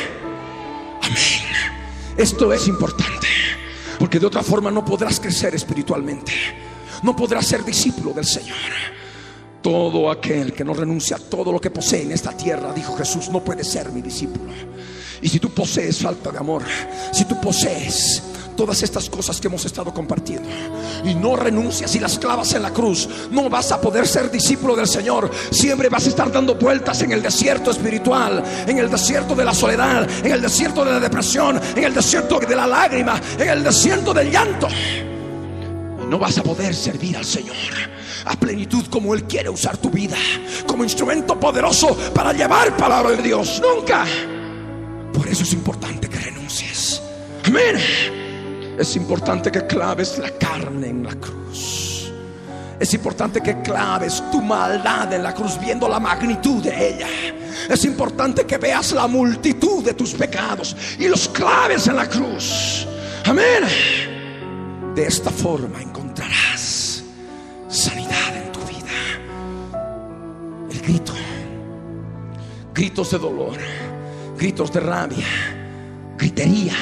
[1.02, 1.42] Amén.
[2.16, 3.26] Esto es importante.
[3.98, 6.32] Porque de otra forma no podrás crecer espiritualmente.
[7.02, 8.56] No podrás ser discípulo del Señor.
[9.60, 13.30] Todo aquel que no renuncia a todo lo que posee en esta tierra, dijo Jesús,
[13.30, 14.52] no puede ser mi discípulo.
[15.20, 16.62] Y si tú posees falta de amor,
[17.12, 18.22] si tú posees
[18.56, 20.48] todas estas cosas que hemos estado compartiendo
[21.04, 24.74] y no renuncias y las clavas en la cruz, no vas a poder ser discípulo
[24.74, 25.30] del Señor.
[25.50, 29.54] Siempre vas a estar dando vueltas en el desierto espiritual, en el desierto de la
[29.54, 33.62] soledad, en el desierto de la depresión, en el desierto de la lágrima, en el
[33.62, 34.68] desierto del llanto.
[36.08, 37.54] No vas a poder servir al Señor
[38.26, 40.16] a plenitud como Él quiere usar tu vida,
[40.66, 43.62] como instrumento poderoso para llevar palabra de Dios.
[43.62, 44.04] Nunca.
[45.12, 47.00] Por eso es importante que renuncies.
[47.44, 48.25] Amén.
[48.78, 52.12] Es importante que claves la carne en la cruz.
[52.78, 57.08] Es importante que claves tu maldad en la cruz viendo la magnitud de ella.
[57.70, 62.86] Es importante que veas la multitud de tus pecados y los claves en la cruz.
[63.24, 63.64] Amén.
[64.94, 67.02] De esta forma encontrarás
[67.68, 69.80] sanidad en tu vida.
[70.70, 71.12] El grito.
[72.74, 73.56] Gritos de dolor.
[74.36, 75.26] Gritos de rabia.
[76.18, 76.74] Gritería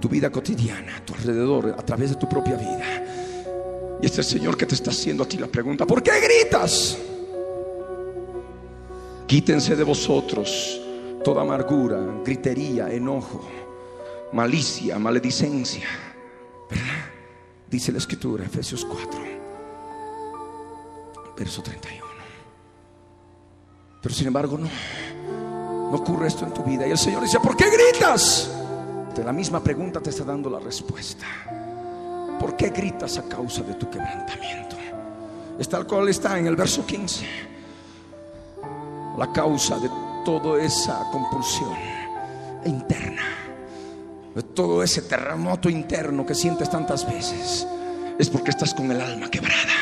[0.00, 3.98] tu vida cotidiana, a tu alrededor, a través de tu propia vida.
[4.02, 6.96] Y este Señor que te está haciendo a ti la pregunta, ¿por qué gritas?
[9.26, 10.80] Quítense de vosotros
[11.22, 13.46] toda amargura, gritería, enojo,
[14.32, 15.86] malicia, maledicencia.
[16.68, 16.84] ¿Verdad?
[17.70, 19.20] Dice la escritura, Efesios 4,
[21.36, 22.04] verso 31.
[24.02, 24.68] Pero sin embargo no,
[25.90, 26.86] no ocurre esto en tu vida.
[26.86, 28.50] Y el Señor dice, ¿por qué gritas?
[29.18, 31.26] La misma pregunta te está dando la respuesta.
[32.38, 34.76] ¿Por qué gritas a causa de tu quebrantamiento?
[35.58, 37.26] Está el cual está en el verso 15.
[39.18, 39.90] La causa de
[40.24, 41.76] toda esa compulsión
[42.64, 43.22] interna,
[44.34, 47.66] de todo ese terremoto interno que sientes tantas veces,
[48.18, 49.74] es porque estás con el alma quebrada.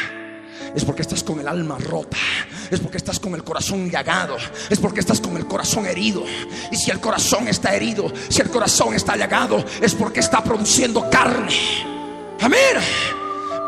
[0.75, 2.17] Es porque estás con el alma rota.
[2.71, 4.37] Es porque estás con el corazón llagado.
[4.69, 6.25] Es porque estás con el corazón herido.
[6.71, 11.09] Y si el corazón está herido, si el corazón está llagado, es porque está produciendo
[11.11, 11.55] carne.
[12.41, 12.77] Amén.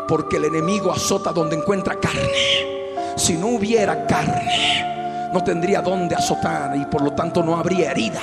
[0.07, 2.71] Porque el enemigo azota donde encuentra carne.
[3.17, 8.21] Si no hubiera carne, no tendría dónde azotar y por lo tanto no habría herida.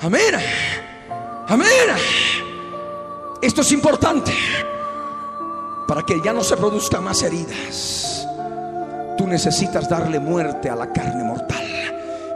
[0.00, 0.34] Amén.
[1.48, 1.68] Amén.
[3.40, 4.32] Esto es importante
[5.86, 8.26] para que ya no se produzcan más heridas.
[9.16, 11.64] Tú necesitas darle muerte a la carne mortal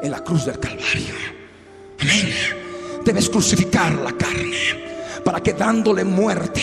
[0.02, 1.14] en la cruz del Calvario.
[2.00, 2.32] Amén.
[3.04, 6.62] Debes crucificar la carne para que dándole muerte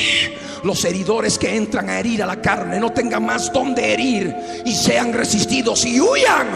[0.64, 4.34] los heridores que entran a herir a la carne no tengan más donde herir
[4.66, 6.48] y sean resistidos y huyan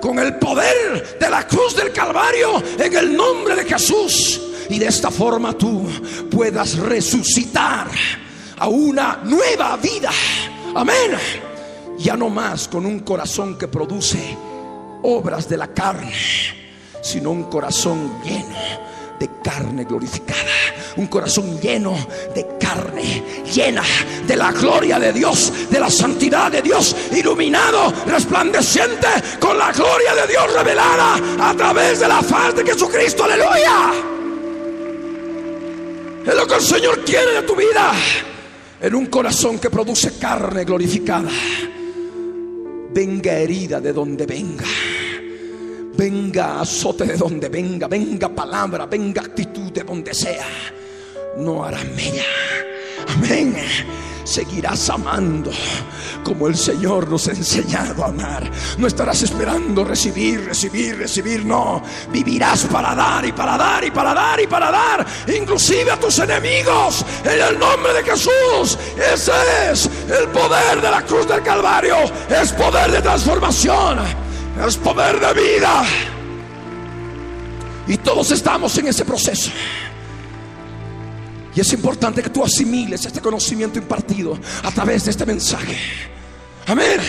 [0.00, 4.40] con el poder de la cruz del Calvario en el nombre de Jesús.
[4.70, 5.88] Y de esta forma tú
[6.30, 7.88] puedas resucitar
[8.58, 10.10] a una nueva vida.
[10.74, 11.47] Amén.
[11.98, 14.36] Ya no más con un corazón que produce
[15.02, 16.12] obras de la carne,
[17.02, 18.56] sino un corazón lleno
[19.18, 20.38] de carne glorificada.
[20.96, 21.96] Un corazón lleno
[22.34, 23.22] de carne,
[23.52, 23.82] llena
[24.26, 29.06] de la gloria de Dios, de la santidad de Dios, iluminado, resplandeciente
[29.38, 33.24] con la gloria de Dios revelada a través de la faz de Jesucristo.
[33.24, 33.92] Aleluya.
[36.26, 37.92] Es lo que el Señor quiere de tu vida.
[38.80, 41.30] En un corazón que produce carne glorificada.
[42.92, 44.64] Venga herida de donde venga
[45.98, 50.46] venga azote de donde venga, venga palabra, venga actitud de donde sea,
[51.38, 52.24] no hará mella.
[53.16, 53.56] Amén.
[54.28, 55.50] Seguirás amando
[56.22, 58.50] como el Señor nos ha enseñado a amar.
[58.76, 61.46] No estarás esperando recibir, recibir, recibir.
[61.46, 65.06] No, vivirás para dar y para dar y para dar y para dar.
[65.34, 67.04] Inclusive a tus enemigos.
[67.24, 68.78] En el nombre de Jesús.
[68.96, 69.32] Ese
[69.70, 71.96] es el poder de la cruz del Calvario.
[72.28, 74.28] Es poder de transformación
[74.66, 75.84] es poder de vida.
[77.86, 79.50] Y todos estamos en ese proceso.
[81.58, 85.76] Y es importante que tú asimiles este conocimiento impartido a través de este mensaje.
[86.68, 87.00] Amén.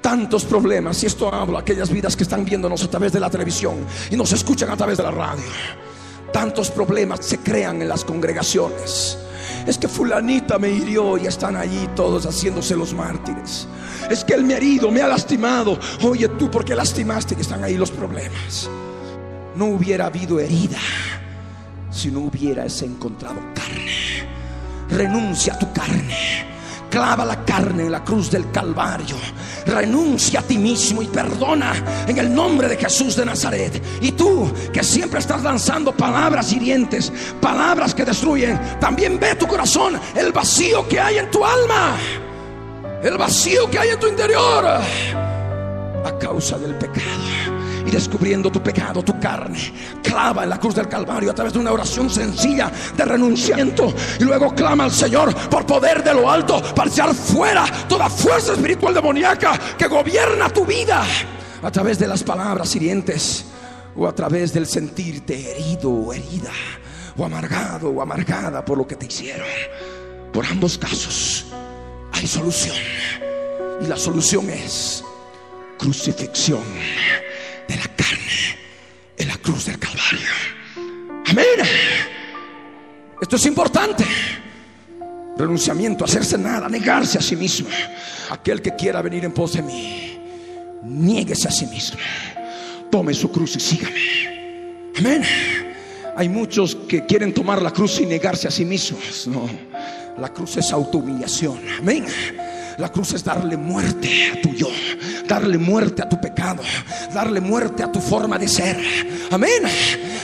[0.00, 3.28] Tantos problemas, y esto hablo a aquellas vidas que están viéndonos a través de la
[3.28, 5.44] televisión y nos escuchan a través de la radio.
[6.32, 9.18] Tantos problemas se crean en las congregaciones.
[9.66, 13.68] Es que fulanita me hirió y están allí todos haciéndose los mártires.
[14.08, 15.78] Es que él me ha herido, me ha lastimado.
[16.02, 17.36] Oye, tú, ¿por qué lastimaste?
[17.36, 18.70] Que están ahí los problemas.
[19.54, 20.78] No hubiera habido herida
[21.90, 24.28] si no hubieras encontrado carne.
[24.90, 26.46] Renuncia a tu carne.
[26.90, 29.16] Clava la carne en la cruz del Calvario.
[29.66, 31.74] Renuncia a ti mismo y perdona
[32.06, 33.82] en el nombre de Jesús de Nazaret.
[34.00, 40.00] Y tú que siempre estás lanzando palabras hirientes, palabras que destruyen, también ve tu corazón,
[40.14, 41.96] el vacío que hay en tu alma
[43.02, 47.57] el vacío que hay en tu interior a causa del pecado.
[47.88, 49.72] Y descubriendo tu pecado, tu carne,
[50.02, 53.94] clava en la cruz del Calvario a través de una oración sencilla de renunciamiento.
[54.20, 58.52] Y luego clama al Señor por poder de lo alto para echar fuera toda fuerza
[58.52, 61.02] espiritual demoníaca que gobierna tu vida
[61.62, 63.46] a través de las palabras hirientes
[63.96, 66.52] o a través del sentirte herido o herida
[67.16, 69.48] o amargado o amargada por lo que te hicieron.
[70.30, 71.46] Por ambos casos
[72.12, 72.76] hay solución.
[73.80, 75.02] Y la solución es
[75.78, 76.60] crucifixión
[79.48, 80.28] cruz del Calvario.
[81.30, 81.46] Amén.
[83.18, 84.04] Esto es importante.
[85.38, 87.66] Renunciamiento, hacerse nada, negarse a sí mismo.
[88.28, 90.18] Aquel que quiera venir en pos de mí,
[90.82, 91.98] niéguese a sí mismo.
[92.90, 94.92] Tome su cruz y sígame.
[94.98, 95.24] Amén.
[96.14, 99.26] Hay muchos que quieren tomar la cruz y negarse a sí mismos.
[99.28, 99.48] No.
[100.18, 101.58] La cruz es autohumillación.
[101.78, 102.04] Amén.
[102.78, 104.68] La cruz es darle muerte a tu yo,
[105.26, 106.62] darle muerte a tu pecado,
[107.12, 108.78] darle muerte a tu forma de ser.
[109.32, 109.62] Amén.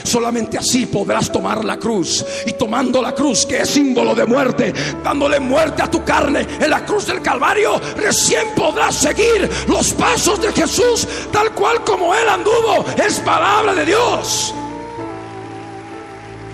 [0.03, 2.25] Solamente así podrás tomar la cruz.
[2.45, 6.69] Y tomando la cruz, que es símbolo de muerte, dándole muerte a tu carne en
[6.69, 12.29] la cruz del Calvario, recién podrás seguir los pasos de Jesús tal cual como Él
[12.29, 12.85] anduvo.
[13.05, 14.53] Es palabra de Dios.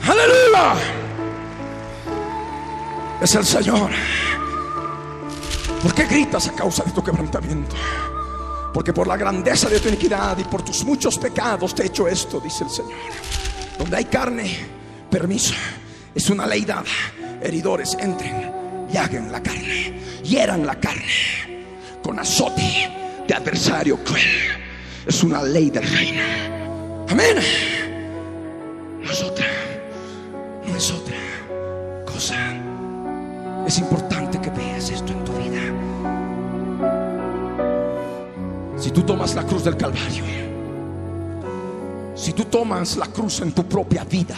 [0.08, 1.02] Aleluya
[3.22, 3.92] es el Señor.
[5.82, 7.76] ¿Por qué gritas a causa de tu quebrantamiento?
[8.74, 12.08] Porque por la grandeza de tu iniquidad y por tus muchos pecados te he hecho
[12.08, 13.00] esto, dice el Señor.
[13.78, 14.58] Donde hay carne,
[15.10, 15.56] permiso.
[16.14, 16.84] Es una ley dada.
[17.42, 18.52] Heridores entren
[18.92, 20.00] y hagan la carne.
[20.24, 21.52] Hieran la carne
[22.04, 24.28] con azote de adversario cruel.
[25.06, 26.22] Es una ley del reino.
[27.10, 27.38] Amén.
[29.02, 29.48] No es otra.
[30.68, 31.18] No es otra
[32.06, 32.36] cosa.
[33.66, 35.21] Es importante que veas esto en
[38.82, 40.24] Si tú tomas la cruz del Calvario,
[42.16, 44.34] si tú tomas la cruz en tu propia vida,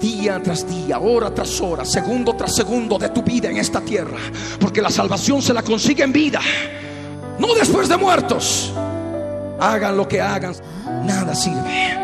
[0.00, 4.18] día tras día, hora tras hora, segundo tras segundo de tu vida en esta tierra,
[4.58, 6.40] porque la salvación se la consigue en vida,
[7.38, 8.72] no después de muertos.
[9.60, 10.56] Hagan lo que hagan,
[11.04, 11.96] nada sirve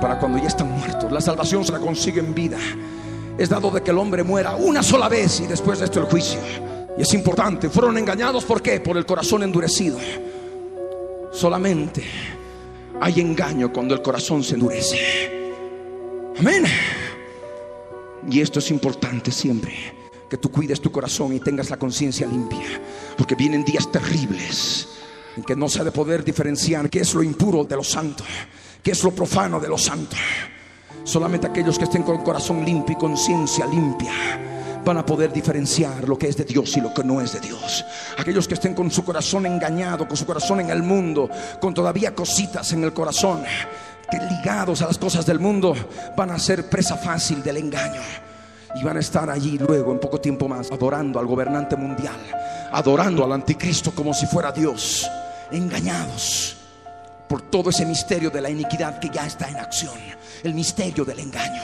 [0.00, 1.12] para cuando ya están muertos.
[1.12, 2.58] La salvación se la consigue en vida.
[3.38, 6.06] Es dado de que el hombre muera una sola vez y después de esto el
[6.06, 6.40] juicio.
[6.96, 8.80] Y es importante, fueron engañados ¿por qué?
[8.80, 9.98] Por el corazón endurecido.
[11.32, 12.04] Solamente
[13.00, 14.98] hay engaño cuando el corazón se endurece.
[16.38, 16.64] Amén.
[18.30, 19.72] Y esto es importante siempre,
[20.28, 22.80] que tú cuides tu corazón y tengas la conciencia limpia,
[23.16, 24.88] porque vienen días terribles
[25.36, 28.22] en que no se ha de poder diferenciar qué es lo impuro de lo santo,
[28.82, 30.14] qué es lo profano de lo santo.
[31.04, 34.51] Solamente aquellos que estén con corazón limpio y conciencia limpia
[34.84, 37.40] van a poder diferenciar lo que es de Dios y lo que no es de
[37.40, 37.84] Dios.
[38.18, 41.28] Aquellos que estén con su corazón engañado, con su corazón en el mundo,
[41.60, 43.42] con todavía cositas en el corazón,
[44.10, 45.74] que ligados a las cosas del mundo,
[46.16, 48.00] van a ser presa fácil del engaño.
[48.74, 52.16] Y van a estar allí luego, en poco tiempo más, adorando al gobernante mundial,
[52.72, 55.08] adorando al anticristo como si fuera Dios,
[55.50, 56.56] engañados
[57.28, 59.94] por todo ese misterio de la iniquidad que ya está en acción,
[60.42, 61.62] el misterio del engaño.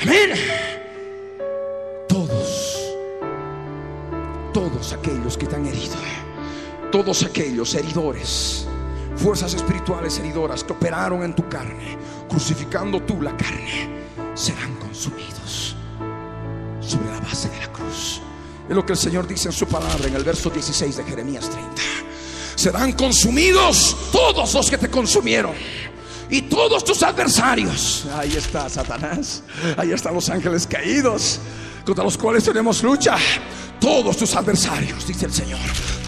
[0.00, 0.85] Amén.
[4.56, 5.98] Todos aquellos que están heridos,
[6.90, 8.66] todos aquellos heridores,
[9.14, 14.02] fuerzas espirituales heridoras que operaron en tu carne, crucificando tú la carne,
[14.34, 15.76] serán consumidos
[16.80, 18.22] sobre la base de la cruz.
[18.66, 21.50] Es lo que el Señor dice en su palabra en el verso 16 de Jeremías
[21.50, 21.82] 30.
[22.54, 25.52] Serán consumidos todos los que te consumieron.
[26.30, 28.06] Y todos tus adversarios.
[28.16, 29.42] Ahí está Satanás.
[29.76, 31.40] Ahí están los ángeles caídos.
[31.84, 33.16] Contra los cuales tenemos lucha.
[33.80, 35.60] Todos tus adversarios, dice el Señor.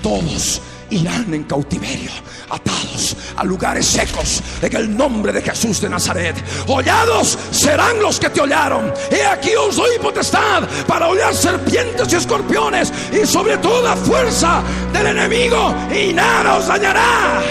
[0.03, 0.61] Todos
[0.91, 2.11] irán en cautiverio,
[2.49, 6.37] atados a lugares secos en el nombre de Jesús de Nazaret.
[6.67, 8.93] Hollados serán los que te hollaron.
[9.11, 14.63] He aquí os doy potestad para hollar serpientes y escorpiones y sobre toda fuerza
[14.93, 17.43] del enemigo y nada os dañará.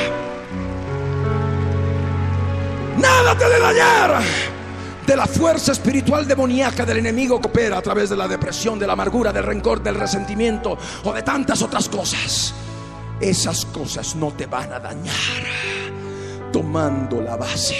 [2.98, 4.57] Nada te de dañar.
[5.08, 8.86] De la fuerza espiritual demoníaca del enemigo que opera a través de la depresión, de
[8.86, 12.54] la amargura, del rencor, del resentimiento o de tantas otras cosas
[13.20, 15.16] esas cosas no te van a dañar.
[16.52, 17.76] Tomando la base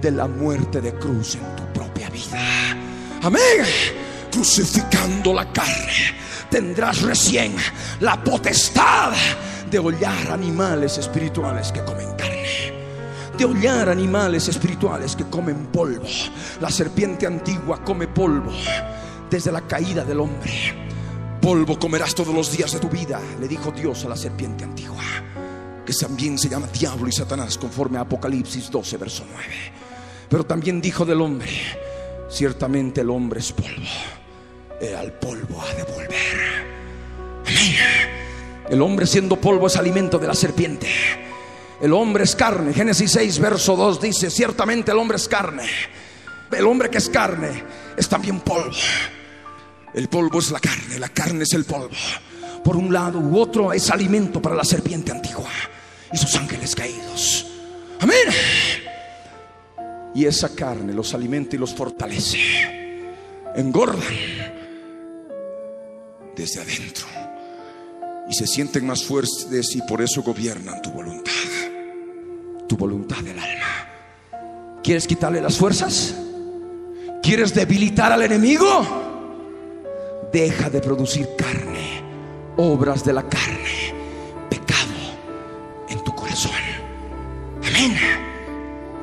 [0.00, 2.76] de la muerte de cruz en tu propia vida.
[3.22, 3.64] Amén.
[4.30, 6.14] Crucificando la carne,
[6.50, 7.54] tendrás recién
[8.00, 9.12] la potestad
[9.70, 12.69] de hollar animales espirituales que comen carne.
[13.40, 16.04] De hollar animales espirituales que comen polvo.
[16.60, 18.52] La serpiente antigua come polvo
[19.30, 20.52] desde la caída del hombre
[21.40, 25.02] Polvo comerás todos los días de tu vida, le dijo Dios a la serpiente antigua,
[25.86, 29.46] que también se llama diablo y Satanás conforme a Apocalipsis 12, verso 9.
[30.28, 31.48] Pero también dijo del hombre,
[32.28, 33.88] ciertamente el hombre es polvo,
[34.82, 36.66] y al polvo ha de volver.
[37.46, 37.74] Amén.
[38.68, 41.29] El hombre siendo polvo es alimento de la serpiente.
[41.80, 42.74] El hombre es carne.
[42.74, 45.64] Génesis 6, verso 2 dice, ciertamente el hombre es carne.
[46.50, 47.64] El hombre que es carne
[47.96, 48.76] es también polvo.
[49.94, 51.96] El polvo es la carne, la carne es el polvo.
[52.62, 55.48] Por un lado u otro es alimento para la serpiente antigua
[56.12, 57.46] y sus ángeles caídos.
[58.00, 58.28] Amén.
[60.14, 62.38] Y esa carne los alimenta y los fortalece.
[63.54, 64.02] Engordan
[66.36, 67.06] desde adentro.
[68.28, 71.32] Y se sienten más fuertes y por eso gobiernan tu voluntad.
[72.70, 74.78] Tu voluntad del alma.
[74.80, 76.14] ¿Quieres quitarle las fuerzas?
[77.20, 79.08] ¿Quieres debilitar al enemigo?
[80.32, 82.04] deja de producir carne,
[82.56, 83.92] obras de la carne,
[84.48, 84.78] pecado
[85.88, 86.52] en tu corazón.
[87.66, 87.96] Amén.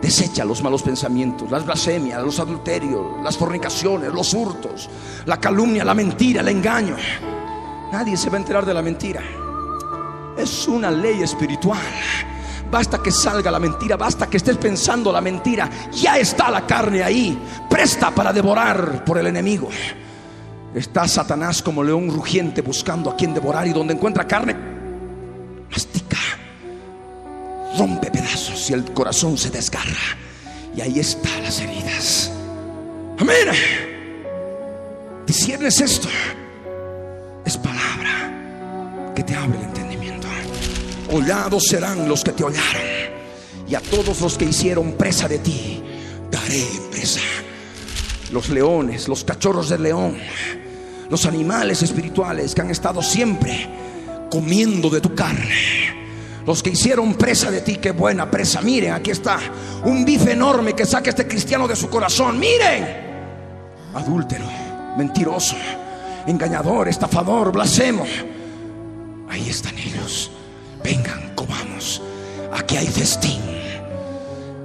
[0.01, 4.89] Desecha los malos pensamientos, las blasfemias, los adulterios, las fornicaciones, los hurtos,
[5.25, 6.95] la calumnia, la mentira, el engaño.
[7.91, 9.21] Nadie se va a enterar de la mentira.
[10.37, 11.81] Es una ley espiritual.
[12.69, 15.69] Basta que salga la mentira, basta que estés pensando la mentira.
[15.91, 17.37] Ya está la carne ahí,
[17.69, 19.69] presta para devorar por el enemigo.
[20.75, 24.55] Está Satanás como león rugiente buscando a quien devorar y donde encuentra carne,
[27.77, 30.17] rompe pedazos y el corazón se desgarra.
[30.75, 32.31] Y ahí están las heridas.
[33.19, 33.47] Amén.
[35.25, 36.07] Disiernes esto.
[37.45, 39.86] Es palabra que te abre el entendimiento.
[41.11, 42.81] Hollados serán los que te hollaron.
[43.67, 45.83] Y a todos los que hicieron presa de ti,
[46.31, 47.21] daré presa.
[48.31, 50.17] Los leones, los cachorros del león,
[51.09, 53.69] los animales espirituales que han estado siempre
[54.29, 55.95] comiendo de tu carne.
[56.45, 58.61] Los que hicieron presa de ti, qué buena presa.
[58.61, 59.37] Miren, aquí está
[59.83, 62.39] un bife enorme que saca este cristiano de su corazón.
[62.39, 62.85] Miren,
[63.93, 64.45] adúltero,
[64.97, 65.55] mentiroso,
[66.25, 68.05] engañador, estafador, blasfemo.
[69.29, 70.31] Ahí están ellos.
[70.87, 72.01] Vengan, comamos.
[72.53, 73.41] Aquí hay festín.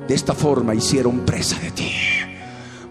[0.07, 1.93] De esta forma hicieron presa de ti.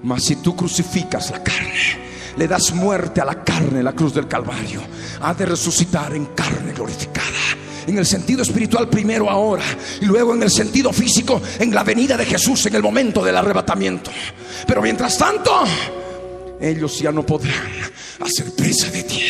[0.03, 1.97] Mas si tú crucificas la carne,
[2.35, 4.81] le das muerte a la carne en la cruz del Calvario,
[5.21, 7.29] ha de resucitar en carne glorificada.
[7.87, 9.63] En el sentido espiritual primero ahora
[10.01, 13.37] y luego en el sentido físico en la venida de Jesús en el momento del
[13.37, 14.11] arrebatamiento.
[14.67, 15.63] Pero mientras tanto,
[16.59, 17.71] ellos ya no podrán
[18.19, 19.21] hacer presa de ti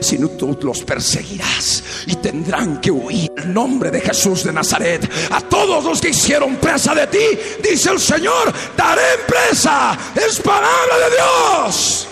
[0.00, 3.30] sino tú los perseguirás y tendrán que huir.
[3.36, 7.90] En nombre de Jesús de Nazaret, a todos los que hicieron presa de ti, dice
[7.90, 9.98] el Señor, daré presa.
[10.14, 12.06] Es palabra de Dios.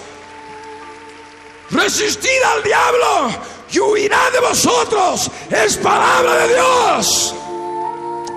[1.70, 3.30] Resistid al diablo
[3.70, 5.30] y huirá de vosotros.
[5.51, 7.34] Es palabra de Dios.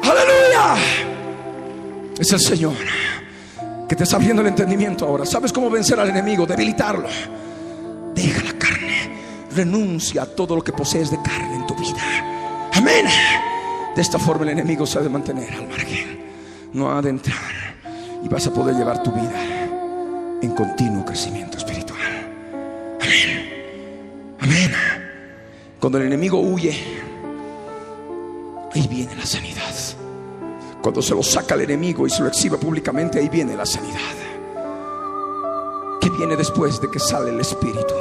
[0.03, 0.75] Aleluya.
[2.19, 2.75] Es el Señor
[3.87, 5.25] que te está abriendo el entendimiento ahora.
[5.25, 6.45] ¿Sabes cómo vencer al enemigo?
[6.45, 7.09] Debilitarlo.
[8.13, 8.90] Deja la carne.
[9.55, 12.69] Renuncia a todo lo que posees de carne en tu vida.
[12.73, 13.05] Amén.
[13.95, 16.21] De esta forma el enemigo se ha de mantener al margen.
[16.73, 17.37] No ha de entrar.
[18.23, 21.99] Y vas a poder llevar tu vida en continuo crecimiento espiritual.
[23.01, 23.49] Amén.
[24.39, 24.71] Amén.
[25.79, 26.77] Cuando el enemigo huye,
[28.73, 29.61] ahí viene la sanidad.
[30.81, 33.99] Cuando se lo saca el enemigo y se lo exhibe públicamente, ahí viene la sanidad.
[35.99, 37.93] ¿Qué viene después de que sale el espíritu?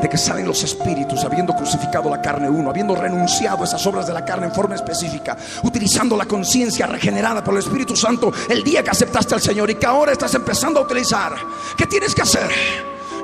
[0.00, 4.06] De que salen los espíritus, habiendo crucificado la carne uno, habiendo renunciado a esas obras
[4.06, 8.62] de la carne en forma específica, utilizando la conciencia regenerada por el Espíritu Santo el
[8.62, 11.34] día que aceptaste al Señor y que ahora estás empezando a utilizar.
[11.76, 12.50] ¿Qué tienes que hacer?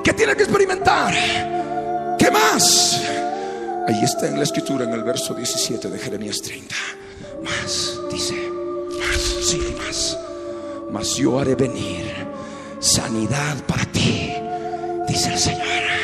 [0.02, 1.14] ¿Qué tienes que experimentar?
[2.18, 3.00] ¿Qué más?
[3.86, 6.74] Ahí está en la escritura, en el verso 17 de Jeremías 30.
[7.42, 8.34] Más, dice,
[8.98, 10.18] más, sí, más.
[10.90, 12.10] Mas yo haré venir
[12.78, 14.32] sanidad para ti,
[15.08, 15.99] dice el Señor.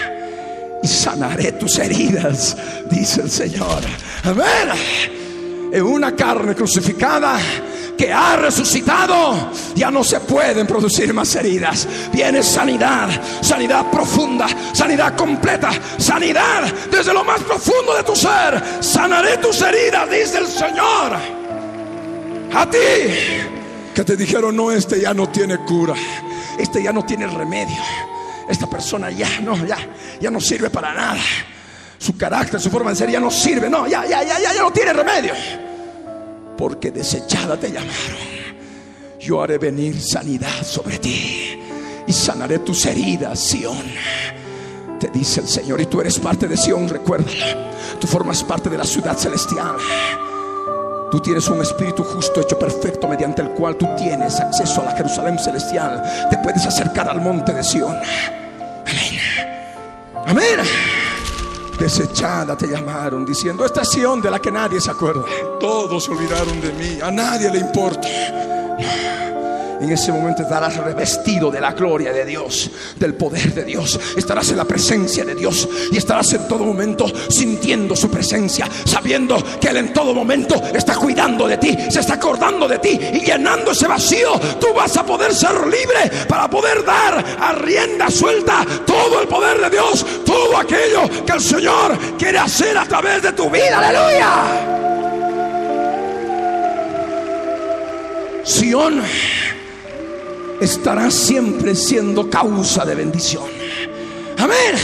[0.86, 2.56] Sanaré tus heridas,
[2.90, 3.82] dice el Señor.
[4.24, 5.70] Amén.
[5.72, 7.38] En una carne crucificada
[7.96, 11.88] que ha resucitado, ya no se pueden producir más heridas.
[12.12, 13.08] Viene sanidad,
[13.40, 18.62] sanidad profunda, sanidad completa, sanidad desde lo más profundo de tu ser.
[18.80, 21.16] Sanaré tus heridas, dice el Señor.
[22.54, 22.78] A ti
[23.96, 25.94] que te dijeron, no, este ya no tiene cura,
[26.58, 27.82] este ya no tiene remedio,
[28.48, 29.78] esta persona ya no, ya,
[30.20, 31.20] ya no sirve para nada.
[31.98, 34.62] Su carácter, su forma de ser ya no sirve, no, ya, ya, ya, ya, ya
[34.62, 35.32] no tiene remedio
[36.56, 38.36] porque desechada te llamaron.
[39.20, 41.58] Yo haré venir sanidad sobre ti
[42.06, 43.82] y sanaré tus heridas, Sión.
[45.00, 47.66] Te dice el Señor, y tú eres parte de Sión, recuérdalo.
[48.00, 49.76] Tú formas parte de la ciudad celestial.
[51.10, 54.96] Tú tienes un espíritu justo hecho perfecto mediante el cual tú tienes acceso a la
[54.96, 56.02] Jerusalén celestial.
[56.30, 57.96] Te puedes acercar al monte de Sión.
[60.26, 60.60] Amén.
[60.60, 60.66] Amén
[61.78, 65.22] desechada te llamaron, diciendo, estación de la que nadie se acuerda.
[65.60, 68.08] Todos olvidaron de mí, a nadie le importa.
[69.80, 73.98] En ese momento estarás revestido de la gloria de Dios, del poder de Dios.
[74.16, 79.36] Estarás en la presencia de Dios y estarás en todo momento sintiendo su presencia, sabiendo
[79.60, 83.20] que Él en todo momento está cuidando de ti, se está acordando de ti y
[83.20, 84.38] llenando ese vacío.
[84.60, 89.60] Tú vas a poder ser libre para poder dar a rienda suelta todo el poder
[89.60, 93.78] de Dios, todo aquello que el Señor quiere hacer a través de tu vida.
[93.78, 94.76] Aleluya.
[98.44, 99.02] Sion
[100.60, 103.44] estará siempre siendo causa de bendición.
[104.38, 104.76] Amén.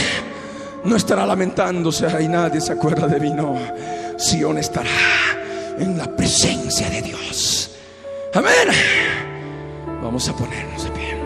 [0.83, 3.57] No estará lamentándose, ay, nadie se acuerda de mí, no.
[4.17, 4.89] Sion estará
[5.79, 7.71] en la presencia de Dios.
[8.33, 8.67] Amén.
[10.01, 11.17] Vamos a ponernos de pie.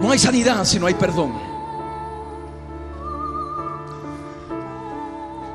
[0.00, 1.55] No hay sanidad si no hay perdón.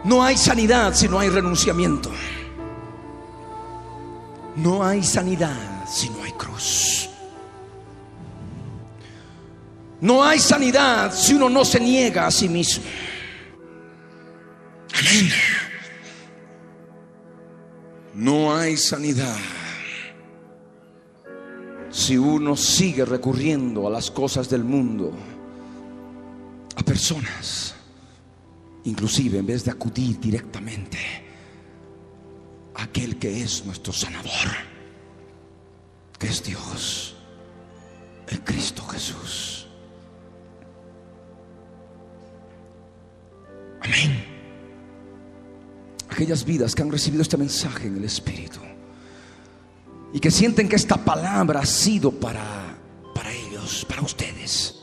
[0.04, 2.12] No hay sanidad si no hay renunciamiento.
[4.56, 7.10] No hay sanidad si no hay cruz.
[10.02, 12.84] No hay sanidad si uno no se niega a sí mismo.
[14.94, 15.32] Amén.
[18.14, 19.38] No hay sanidad
[21.92, 25.12] si uno sigue recurriendo a las cosas del mundo,
[26.76, 27.76] a personas,
[28.84, 30.98] inclusive en vez de acudir directamente
[32.76, 34.32] a aquel que es nuestro sanador,
[36.18, 37.16] que es Dios,
[38.28, 39.68] el Cristo Jesús.
[43.82, 44.26] Amén.
[46.10, 48.60] Aquellas vidas que han recibido este mensaje en el Espíritu
[50.14, 52.78] y que sienten que esta palabra ha sido para,
[53.16, 54.81] para ellos, para ustedes.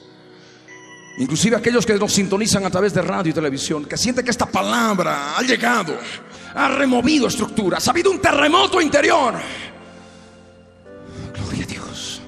[1.19, 4.47] Inclusive aquellos que nos sintonizan a través de radio y televisión, que sienten que esta
[4.47, 5.99] palabra ha llegado,
[6.55, 9.35] ha removido estructuras, ha habido un terremoto interior.
[11.35, 12.23] Gloria a Dios.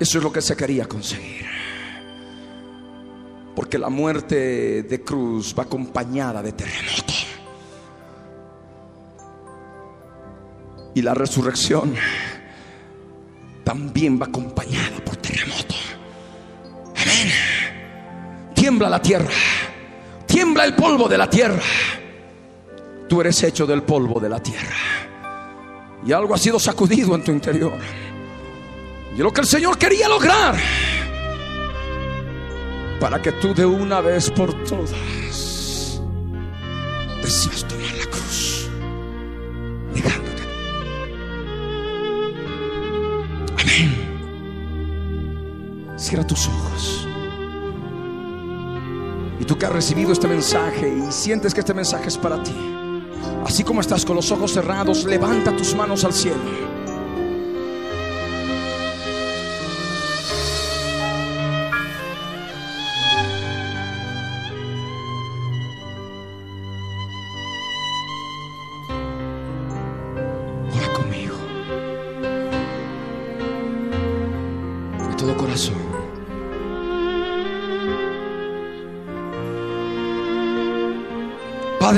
[0.00, 1.46] Eso es lo que se quería conseguir.
[3.54, 7.14] Porque la muerte de cruz va acompañada de terremoto.
[10.96, 11.94] Y la resurrección
[13.62, 15.03] también va acompañada
[18.64, 19.28] Tiembla la tierra.
[20.26, 21.60] Tiembla el polvo de la tierra.
[23.06, 24.74] Tú eres hecho del polvo de la tierra.
[26.06, 27.74] Y algo ha sido sacudido en tu interior.
[29.14, 30.56] Y lo que el Señor quería lograr.
[32.98, 36.00] Para que tú de una vez por todas
[37.20, 38.70] decidas tomar la cruz.
[39.92, 40.42] Negándote.
[43.60, 43.94] Amén.
[45.98, 47.08] Cierra tus ojos.
[49.44, 52.56] Y tú que has recibido este mensaje y sientes que este mensaje es para ti.
[53.44, 56.73] Así como estás con los ojos cerrados, levanta tus manos al cielo.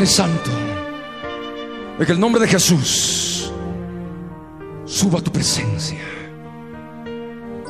[0.07, 0.51] Santo,
[1.99, 3.53] en el nombre de Jesús,
[4.85, 6.01] suba tu presencia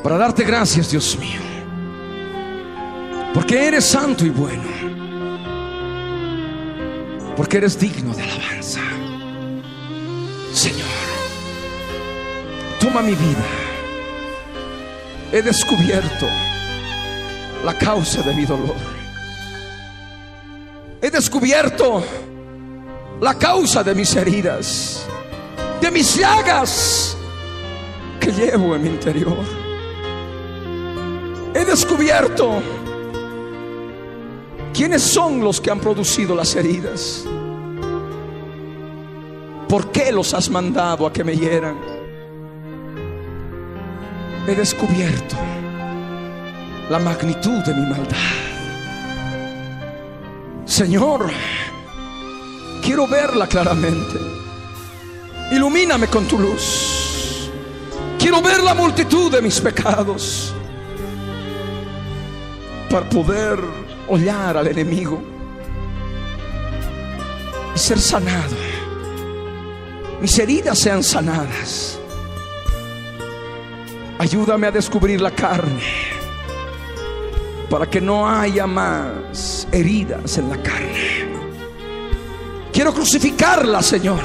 [0.03, 1.39] para darte gracias, Dios mío,
[3.33, 4.63] porque eres santo y bueno,
[7.35, 8.81] porque eres digno de alabanza.
[10.53, 10.87] Señor,
[12.79, 13.45] toma mi vida.
[15.31, 16.27] He descubierto
[17.65, 18.96] la causa de mi dolor.
[21.17, 22.03] Descubierto
[23.19, 25.03] la causa de mis heridas,
[25.81, 27.17] de mis llagas
[28.19, 29.39] que llevo en mi interior.
[31.55, 32.61] He descubierto
[34.71, 37.25] quiénes son los que han producido las heridas.
[39.67, 41.77] ¿Por qué los has mandado a que me hieran?
[44.47, 45.35] He descubierto
[46.91, 48.56] la magnitud de mi maldad.
[50.67, 51.31] Señor,
[52.83, 54.19] quiero verla claramente.
[55.51, 57.49] Ilumíname con tu luz.
[58.19, 60.53] Quiero ver la multitud de mis pecados
[62.89, 63.57] para poder
[64.09, 65.21] hollar al enemigo
[67.73, 68.55] y ser sanado.
[70.19, 71.97] Mis heridas sean sanadas.
[74.19, 76.16] Ayúdame a descubrir la carne
[77.69, 81.27] para que no haya más heridas en la carne.
[82.71, 84.21] Quiero crucificarla, Señor.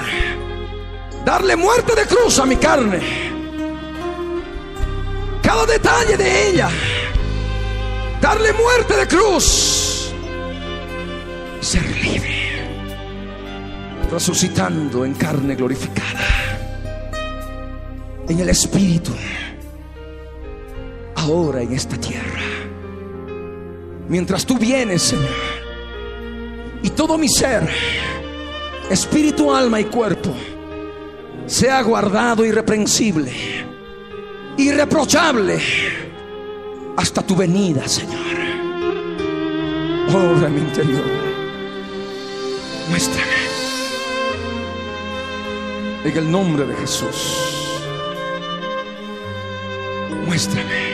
[1.24, 3.00] Darle muerte de cruz a mi carne.
[5.42, 6.68] Cada detalle de ella.
[8.20, 10.12] Darle muerte de cruz.
[11.60, 12.42] Ser libre.
[14.10, 16.20] Resucitando en carne glorificada.
[18.28, 19.12] En el Espíritu.
[21.16, 22.51] Ahora en esta tierra
[24.08, 25.28] mientras tú vienes, Señor.
[26.82, 27.68] Y todo mi ser,
[28.90, 30.34] espíritu, alma y cuerpo,
[31.46, 33.32] sea guardado irreprensible,
[34.56, 35.60] irreprochable,
[36.96, 38.20] hasta tu venida, Señor.
[40.08, 41.04] Obra mi interior.
[42.90, 43.32] Muéstrame.
[46.04, 47.70] En el nombre de Jesús.
[50.26, 50.91] Muéstrame.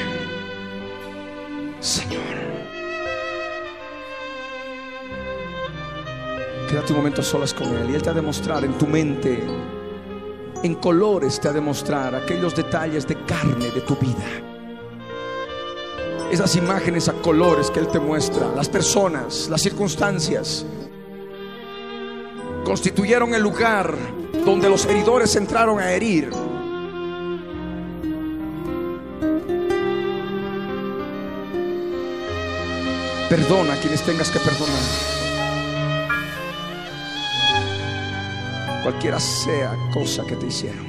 [6.68, 9.42] Quédate un momento solas con Él y Él te ha de mostrar en tu mente,
[10.62, 14.26] en colores te ha de mostrar aquellos detalles de carne de tu vida.
[16.30, 20.66] esas imágenes a colores que Él te muestra, las personas, las circunstancias,
[22.64, 23.96] constituyeron el lugar
[24.44, 26.28] donde los heridores entraron a herir.
[33.30, 35.27] Perdona a quienes tengas que perdonar.
[38.88, 40.86] Cualquiera sea cosa que te hicieron.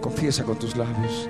[0.00, 1.29] Confiesa con tus labios.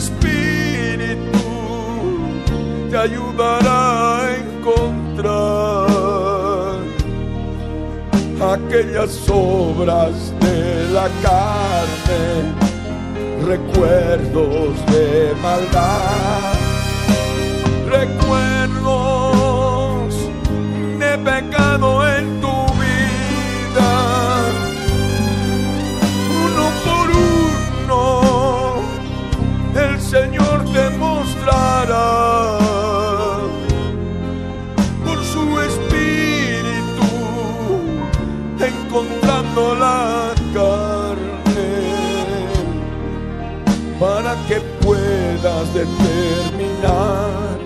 [0.00, 1.46] Espíritu
[2.90, 3.82] te ayudará
[4.24, 5.90] a encontrar
[8.54, 10.58] aquellas obras de
[10.96, 12.24] la carne,
[13.52, 16.54] recuerdos de maldad,
[17.96, 19.19] recuerdos
[45.80, 47.58] determinar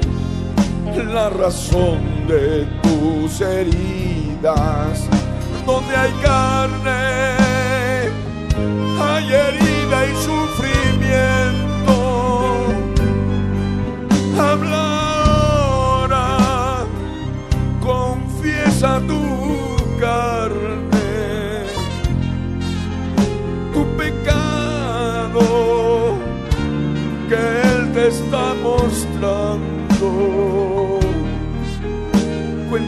[1.12, 5.08] la razón de tus heridas.
[5.66, 7.36] Donde hay carne,
[9.00, 11.96] hay herida y sufrimiento.
[14.38, 14.84] Habla
[15.24, 16.86] ahora,
[17.80, 19.33] confiesa tu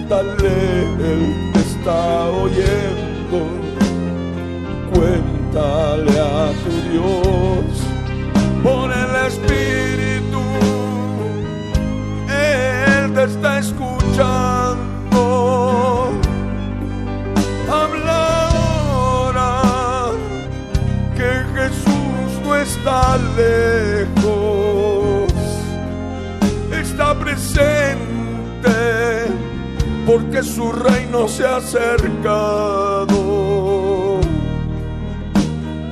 [0.06, 3.38] cuéntale, Él te está oyendo,
[4.92, 7.64] cuéntale a tu Dios.
[8.62, 10.42] Por el Espíritu,
[12.28, 14.80] Él te está escuchando.
[17.68, 19.50] Habla ahora
[21.16, 23.95] que Jesús no está lejos,
[30.36, 33.06] porque su reino se ha acercado.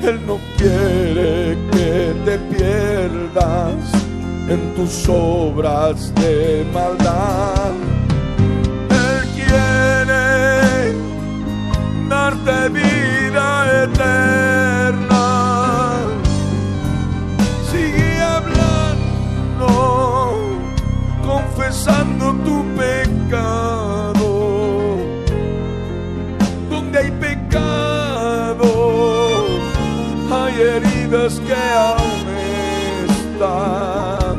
[0.02, 3.74] Él no quiere que te pierdas
[4.48, 7.72] en tus obras de maldad.
[8.90, 10.94] Él quiere
[12.08, 14.53] darte vida eterna.
[31.14, 32.26] Que aún
[33.06, 34.34] están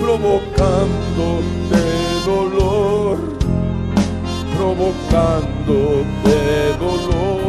[0.00, 1.82] provocándote
[2.26, 3.18] dolor,
[4.56, 6.38] provocándote
[6.80, 7.41] dolor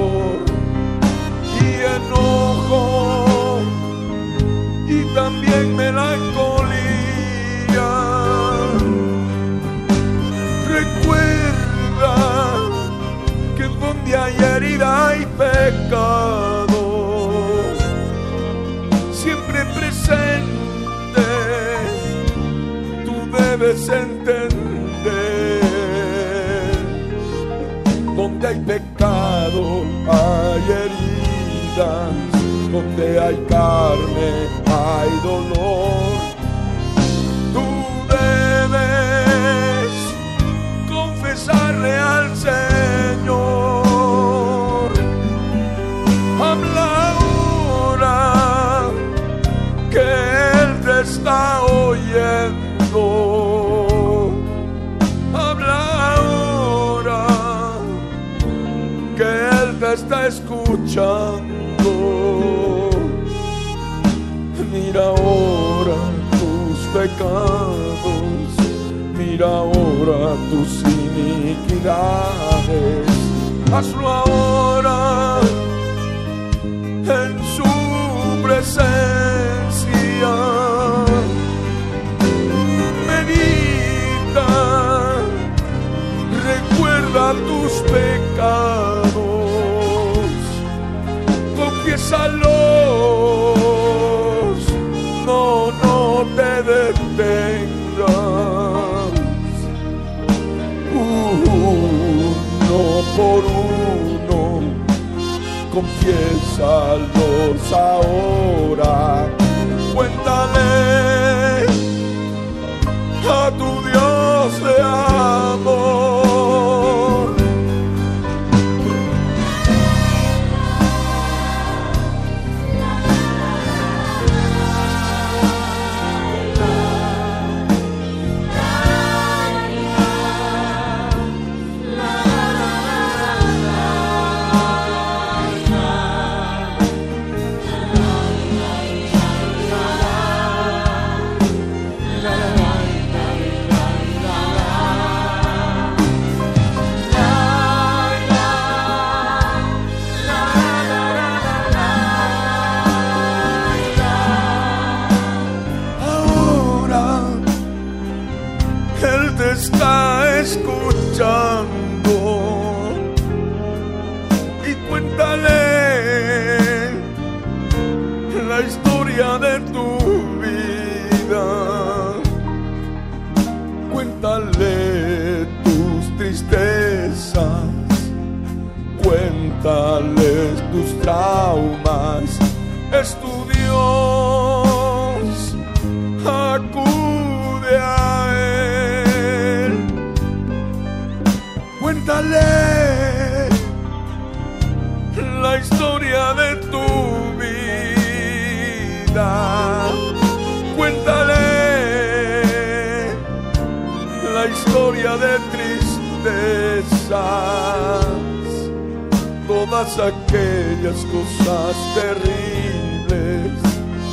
[209.73, 213.53] todas aquellas cosas terribles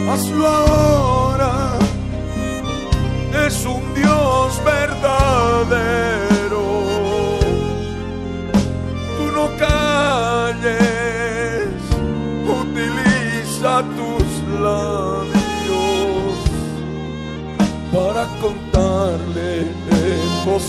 [0.08, 0.75] Hazlo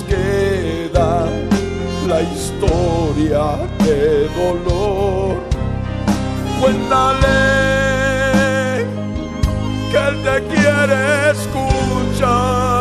[0.07, 1.27] queda
[2.07, 5.37] la historia de dolor.
[6.59, 7.27] Cuéntale
[9.91, 12.71] que él te quiere escuchar,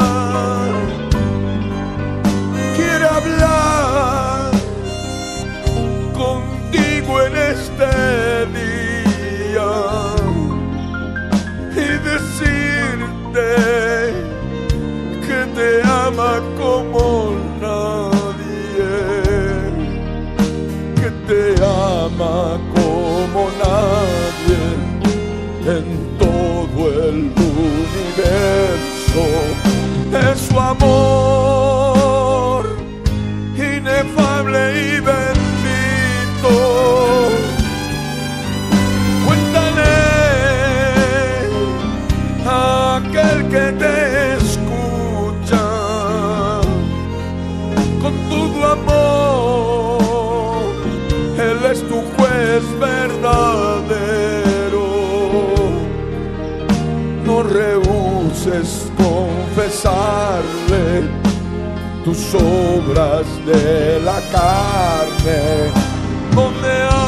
[2.76, 4.50] quiere hablar
[6.14, 8.25] contigo en este
[22.20, 22.58] ama
[62.36, 65.70] obras de la carne,
[66.34, 67.05] donde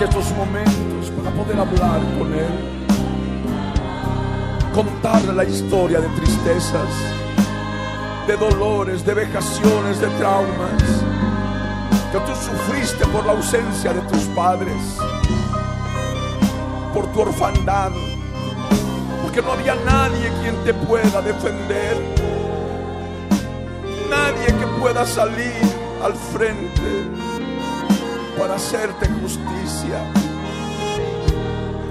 [0.00, 2.46] Estos momentos para poder hablar con Él.
[4.72, 6.88] Contarle la historia de tristezas,
[8.28, 10.82] de dolores, de vejaciones, de traumas
[12.12, 14.96] que tú sufriste por la ausencia de tus padres,
[16.94, 17.90] por tu orfandad,
[19.22, 21.96] porque no había nadie quien te pueda defender
[24.08, 25.52] nadie que pueda salir
[26.02, 27.37] al frente
[28.38, 30.00] para hacerte justicia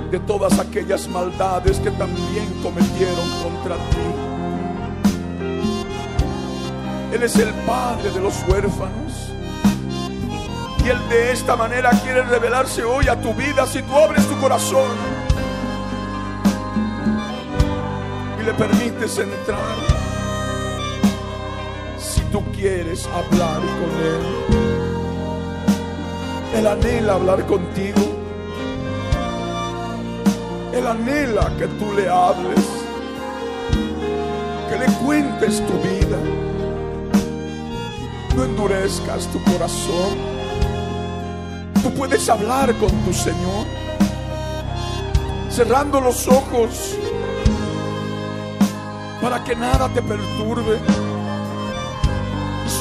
[0.10, 4.28] de todas aquellas maldades que también cometieron contra ti.
[7.14, 9.34] Él es el Padre de los huérfanos.
[10.86, 14.40] Y Él de esta manera quiere revelarse hoy a tu vida si tú abres tu
[14.40, 14.96] corazón
[18.40, 19.76] y le permites entrar
[22.00, 24.77] si tú quieres hablar con Él.
[26.58, 28.02] Él anhela hablar contigo.
[30.74, 32.66] Él anhela que tú le hables,
[34.68, 36.18] que le cuentes tu vida.
[38.36, 40.18] No endurezcas tu corazón.
[41.84, 43.66] Tú puedes hablar con tu Señor,
[45.52, 46.96] cerrando los ojos
[49.22, 50.80] para que nada te perturbe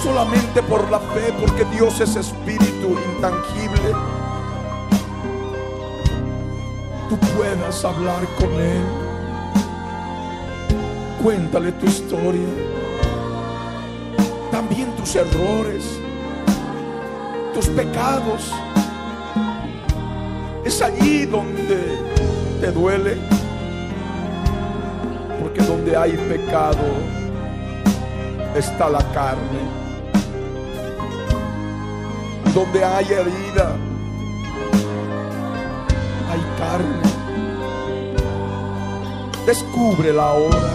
[0.06, 3.90] solamente por la fe, porque Dios es espíritu intangible,
[7.08, 8.84] tú puedas hablar con Él.
[11.20, 12.46] Cuéntale tu historia,
[14.52, 15.98] también tus errores,
[17.52, 18.52] tus pecados.
[20.64, 21.80] Es allí donde
[22.60, 23.16] te duele,
[25.40, 26.86] porque donde hay pecado
[28.54, 29.85] está la carne
[32.56, 33.76] donde hay herida,
[36.30, 37.02] hay carne.
[39.44, 40.72] Descúbrela ahora.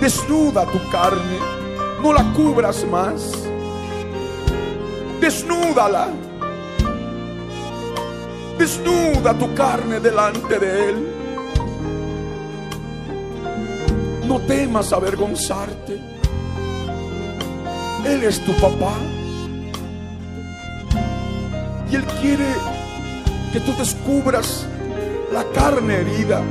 [0.00, 1.38] Desnuda tu carne.
[2.02, 3.32] No la cubras más.
[5.20, 6.08] Desnúdala.
[8.58, 10.96] Desnuda tu carne delante de Él.
[14.26, 16.00] No temas avergonzarte.
[18.06, 18.94] Él es tu papá.
[22.20, 22.54] Quiere
[23.52, 24.66] que tú descubras
[25.32, 26.42] la carne herida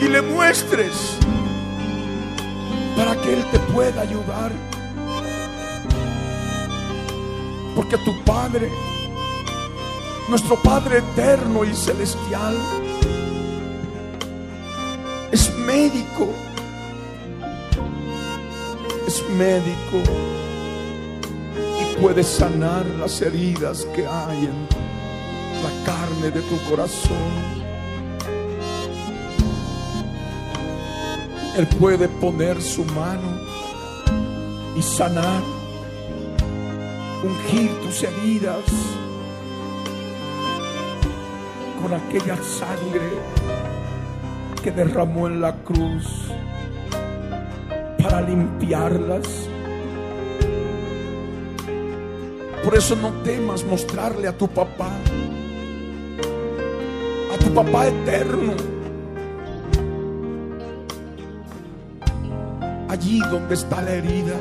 [0.00, 1.16] y le muestres
[2.96, 4.50] para que Él te pueda ayudar.
[7.76, 8.70] Porque tu Padre,
[10.28, 12.56] nuestro Padre eterno y celestial,
[15.30, 16.28] es médico.
[19.06, 20.41] Es médico
[22.02, 24.66] puede sanar las heridas que hay en
[25.62, 27.32] la carne de tu corazón.
[31.56, 33.38] Él puede poner su mano
[34.76, 35.42] y sanar,
[37.22, 38.64] ungir tus heridas
[41.80, 43.10] con aquella sangre
[44.60, 46.32] que derramó en la cruz
[48.02, 49.51] para limpiarlas.
[52.64, 54.90] Por eso no temas mostrarle a tu papá,
[57.32, 58.52] a tu papá eterno
[62.88, 64.36] allí donde está la herida.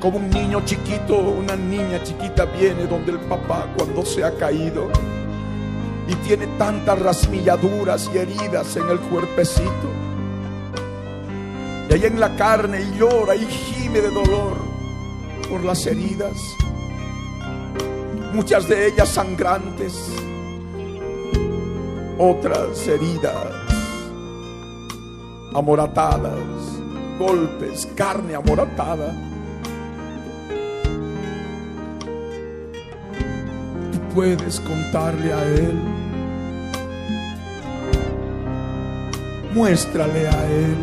[0.00, 4.90] Como un niño chiquito, una niña chiquita viene donde el papá cuando se ha caído
[6.08, 9.88] y tiene tantas rasmilladuras y heridas en el cuerpecito.
[11.88, 14.71] Y ahí en la carne y llora y gime de dolor
[15.52, 16.56] por las heridas.
[18.32, 19.92] Muchas de ellas sangrantes,
[22.16, 23.52] otras heridas
[25.54, 26.40] amoratadas,
[27.18, 29.14] golpes, carne amoratada.
[33.92, 35.82] Tú puedes contarle a Él,
[39.52, 40.76] muéstrale a Él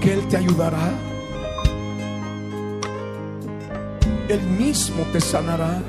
[0.00, 1.05] que Él te ayudará.
[4.28, 5.82] Él mismo te sanará.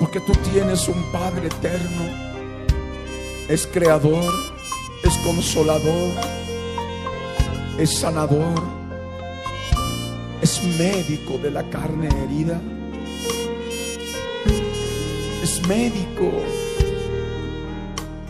[0.00, 2.24] Porque tú tienes un Padre eterno
[3.48, 4.32] es creador,
[5.02, 6.12] es consolador,
[7.78, 8.62] es sanador,
[10.40, 12.58] es médico de la carne herida,
[15.42, 16.32] es médico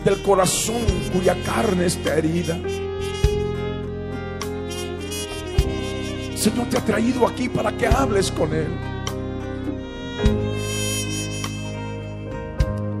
[0.03, 0.83] del corazón
[1.13, 2.59] cuya carne está herida.
[6.45, 8.67] Señor te ha traído aquí para que hables con Él.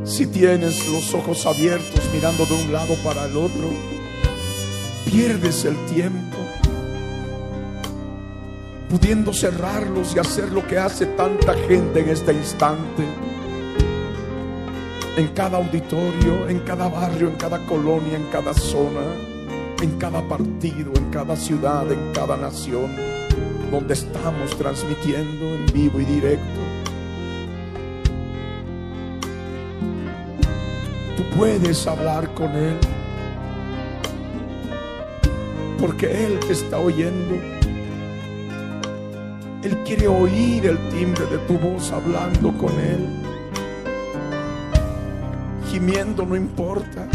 [0.03, 3.69] Si tienes los ojos abiertos mirando de un lado para el otro,
[5.05, 6.37] pierdes el tiempo
[8.89, 13.03] pudiendo cerrarlos y hacer lo que hace tanta gente en este instante.
[15.17, 19.05] En cada auditorio, en cada barrio, en cada colonia, en cada zona,
[19.83, 23.15] en cada partido, en cada ciudad, en cada nación,
[23.71, 26.65] donde estamos transmitiendo en vivo y directo.
[31.37, 32.77] puedes hablar con Él.
[35.79, 37.35] Porque Él te está oyendo.
[39.63, 43.07] Él quiere oír el timbre de tu voz hablando con Él.
[45.69, 47.07] Gimiendo no importa.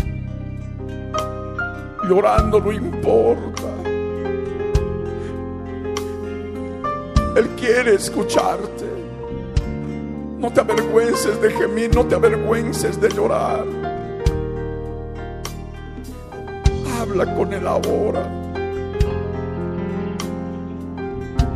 [2.09, 3.49] Llorando no importa.
[7.41, 8.85] Él quiere escucharte.
[10.39, 13.65] No te avergüences de gemir, no te avergüences de llorar.
[17.01, 18.29] habla con Él ahora.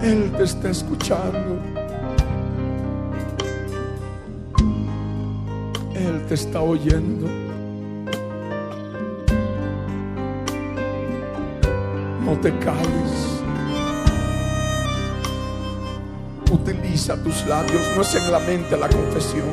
[0.01, 1.59] Él te está escuchando.
[5.94, 7.28] Él te está oyendo.
[12.24, 13.34] No te calles.
[16.94, 17.82] Utiliza tus labios.
[17.96, 19.48] No es en la mente la confesión.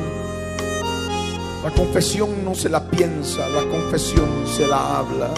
[1.64, 5.28] La confesión no se la piensa, la confesión se la habla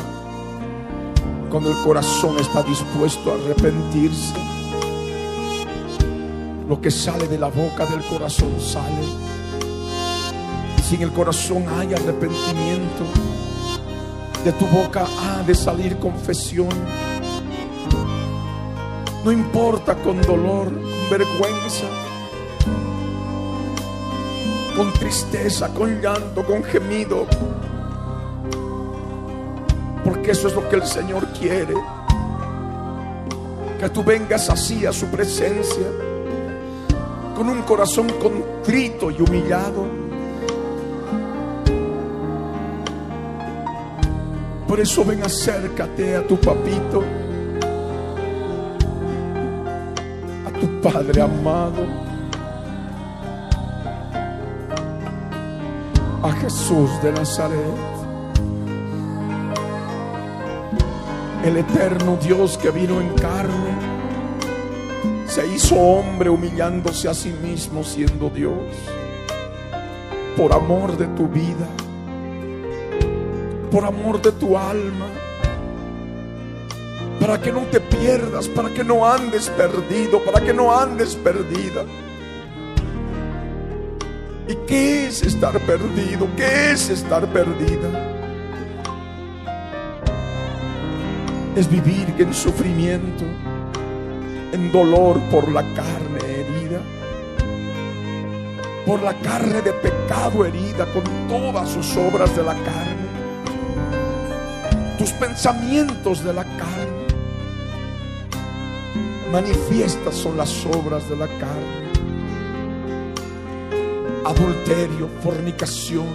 [1.51, 4.35] cuando el corazón está dispuesto a arrepentirse,
[6.69, 9.07] lo que sale de la boca del corazón sale.
[10.87, 13.05] Si en el corazón hay arrepentimiento,
[14.45, 16.69] de tu boca ha de salir confesión.
[19.25, 21.87] No importa con dolor, con vergüenza,
[24.77, 27.27] con tristeza, con llanto, con gemido,
[30.05, 31.73] porque eso es lo que el Señor quiere.
[33.81, 35.87] Que tú vengas así a su presencia,
[37.35, 39.87] con un corazón contrito y humillado.
[44.69, 47.03] Por eso ven acércate a tu papito,
[50.85, 51.87] Padre amado.
[56.23, 57.59] A Jesús de Nazaret.
[61.43, 63.79] El eterno Dios que vino en carne.
[65.27, 68.53] Se hizo hombre humillándose a sí mismo siendo Dios.
[70.37, 71.67] Por amor de tu vida.
[73.71, 75.07] Por amor de tu alma
[77.25, 81.83] para que no te pierdas, para que no andes perdido, para que no andes perdida.
[84.47, 86.29] ¿Y qué es estar perdido?
[86.37, 87.89] ¿Qué es estar perdida?
[91.57, 93.25] Es vivir en sufrimiento,
[94.53, 96.81] en dolor por la carne herida,
[98.85, 103.09] por la carne de pecado herida, con todas sus obras de la carne,
[104.99, 106.94] tus pensamientos de la carne.
[109.31, 111.85] Manifiestas son las obras de la carne.
[114.25, 116.07] Adulterio, fornicación,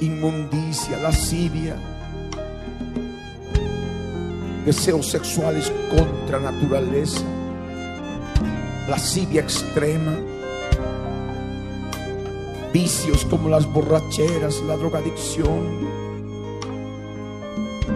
[0.00, 1.76] inmundicia, lascivia,
[4.64, 7.22] deseos sexuales contra naturaleza,
[8.88, 10.16] lascivia extrema,
[12.72, 16.05] vicios como las borracheras, la drogadicción,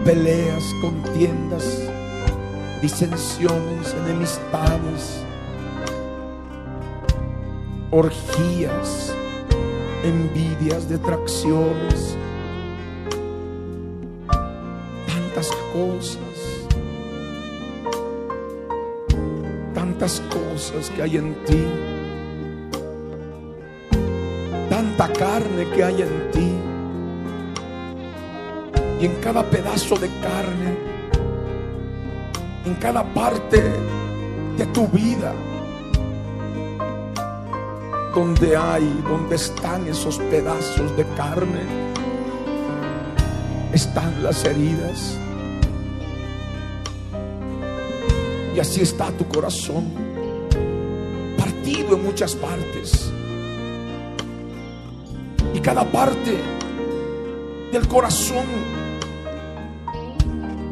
[0.03, 1.79] peleas, contiendas,
[2.81, 5.21] disensiones, enemistades
[7.91, 9.13] orgías,
[10.03, 12.17] envidias, detracciones,
[15.05, 16.67] tantas cosas,
[19.73, 21.65] tantas cosas que hay en ti,
[24.69, 26.60] tanta carne que hay en ti,
[29.01, 30.77] y en cada pedazo de carne,
[32.65, 33.59] en cada parte
[34.57, 35.33] de tu vida,
[38.13, 41.63] donde hay, donde están esos pedazos de carne,
[43.73, 45.17] están las heridas.
[48.55, 49.85] Y así está tu corazón,
[51.39, 53.11] partido en muchas partes.
[55.55, 56.37] Y cada parte
[57.71, 58.80] del corazón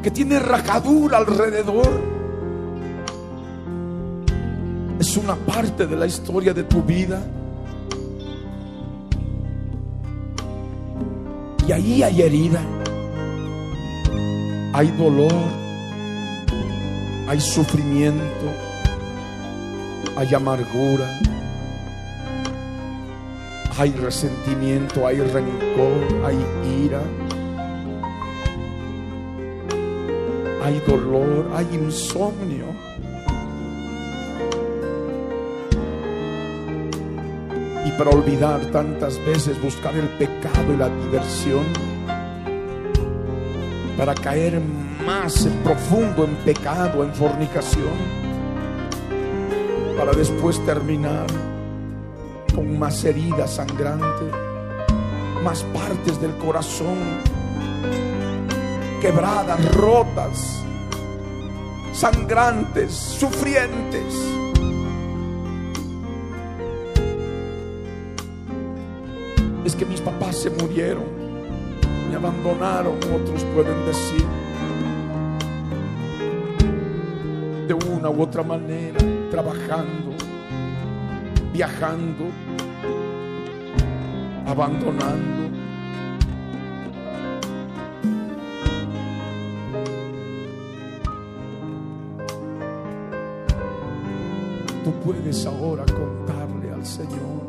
[0.01, 1.89] que tiene rajadura alrededor,
[4.99, 7.21] es una parte de la historia de tu vida.
[11.67, 12.61] Y ahí hay herida,
[14.73, 15.31] hay dolor,
[17.27, 18.23] hay sufrimiento,
[20.17, 21.19] hay amargura,
[23.77, 26.37] hay resentimiento, hay rencor, hay
[26.83, 27.01] ira,
[30.69, 32.65] hay dolor, hay insomnio.
[37.85, 41.63] Y para olvidar tantas veces buscar el pecado y la diversión,
[43.97, 44.61] para caer
[45.05, 47.97] más profundo en pecado, en fornicación,
[49.97, 51.25] para después terminar
[52.53, 54.25] con más herida sangrante,
[55.43, 56.97] más partes del corazón
[58.99, 60.58] quebradas, rotas,
[61.99, 64.15] sangrantes, sufrientes.
[69.65, 71.03] Es que mis papás se murieron,
[72.09, 74.25] me abandonaron, otros pueden decir.
[77.67, 78.99] De una u otra manera,
[79.29, 80.15] trabajando,
[81.51, 82.27] viajando,
[84.47, 85.38] abandonando.
[95.09, 97.41] Puedes ahora contarle al Señor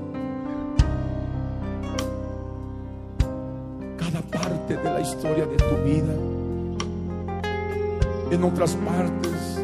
[3.99, 6.15] cada parte de la historia de tu vida.
[8.31, 9.59] En otras partes,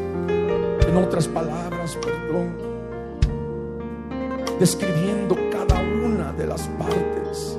[0.87, 2.55] en otras palabras, perdón,
[4.59, 7.57] describiendo cada una de las partes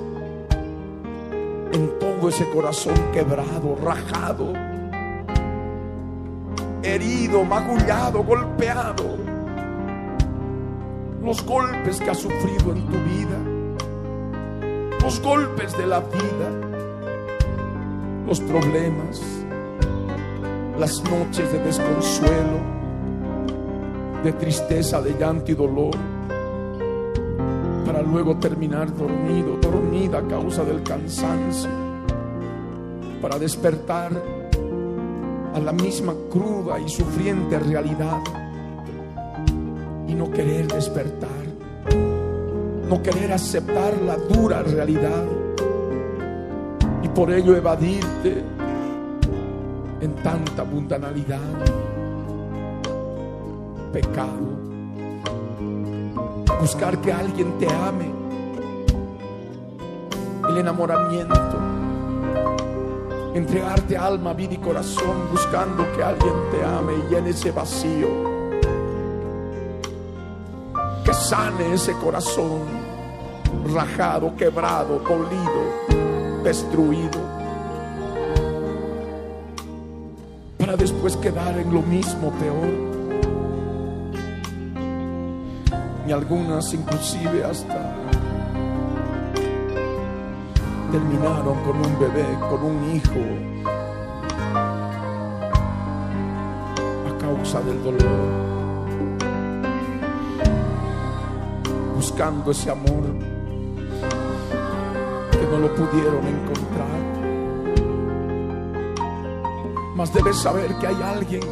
[1.73, 4.52] en todo ese corazón quebrado, rajado,
[6.85, 9.27] herido, magullado, golpeado,
[11.28, 13.38] los golpes que has sufrido en tu vida,
[15.02, 16.48] los golpes de la vida,
[18.26, 19.20] los problemas,
[20.78, 22.60] las noches de desconsuelo,
[24.24, 25.94] de tristeza, de llanto y dolor,
[27.84, 31.68] para luego terminar dormido, dormida a causa del cansancio,
[33.20, 34.12] para despertar
[35.55, 38.48] a la misma cruda y sufriente realidad
[40.09, 41.28] y no querer despertar.
[42.89, 45.24] no querer aceptar la dura realidad.
[47.02, 48.43] Y por ello evadirte
[50.01, 51.39] en tanta mundanalidad,
[53.93, 54.56] pecado,
[56.59, 58.10] buscar que alguien te ame,
[60.48, 61.59] el enamoramiento,
[63.35, 68.27] entregarte alma, vida y corazón buscando que alguien te ame y llene ese vacío
[71.09, 72.64] que sane ese corazón
[73.72, 77.18] rajado, quebrado, dolido, destruido,
[80.59, 82.68] para después quedar en lo mismo peor.
[86.06, 87.94] Y algunas inclusive hasta
[90.93, 93.24] terminaron con un bebé, con un hijo,
[97.09, 98.48] a causa del dolor.
[102.19, 103.05] Buscando ese amor
[105.31, 106.99] que no lo pudieron encontrar.
[109.95, 111.43] Mas debes saber que hay alguien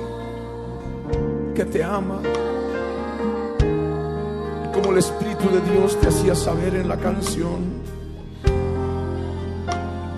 [1.54, 2.20] que te ama.
[4.74, 7.80] Como el Espíritu de Dios te hacía saber en la canción,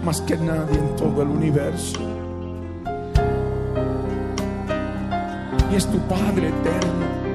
[0.03, 2.01] más que nadie en todo el universo.
[5.71, 7.28] Y es tu Padre eterno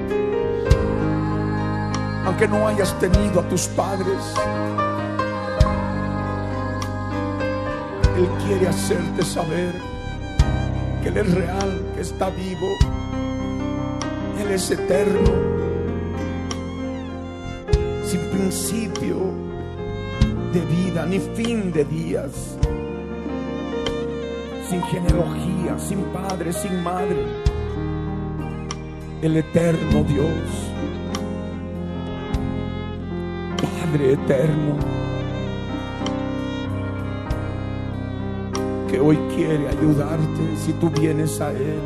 [2.34, 4.18] aunque no hayas tenido a tus padres,
[8.18, 9.72] Él quiere hacerte saber
[11.04, 12.70] que Él es real, que está vivo,
[14.42, 15.32] Él es eterno,
[18.04, 19.18] sin principio
[20.54, 22.58] de vida ni fin de días,
[24.68, 27.28] sin genealogía, sin padre, sin madre,
[29.22, 30.73] el eterno Dios
[34.02, 34.78] eterno,
[38.90, 41.80] que hoy quiere ayudarte si tú vienes a Él,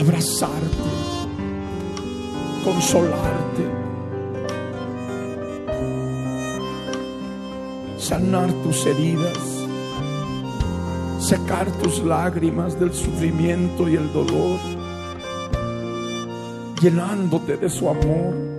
[0.00, 0.66] abrazarte,
[2.64, 3.64] consolarte,
[7.98, 9.38] sanar tus heridas,
[11.18, 14.58] secar tus lágrimas del sufrimiento y el dolor,
[16.80, 18.49] llenándote de su amor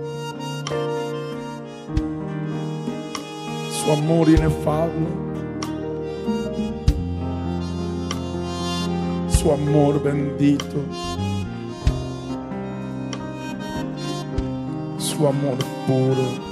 [3.82, 5.08] su amor inefable,
[9.28, 10.76] su amor bendito,
[14.98, 16.51] su amor puro.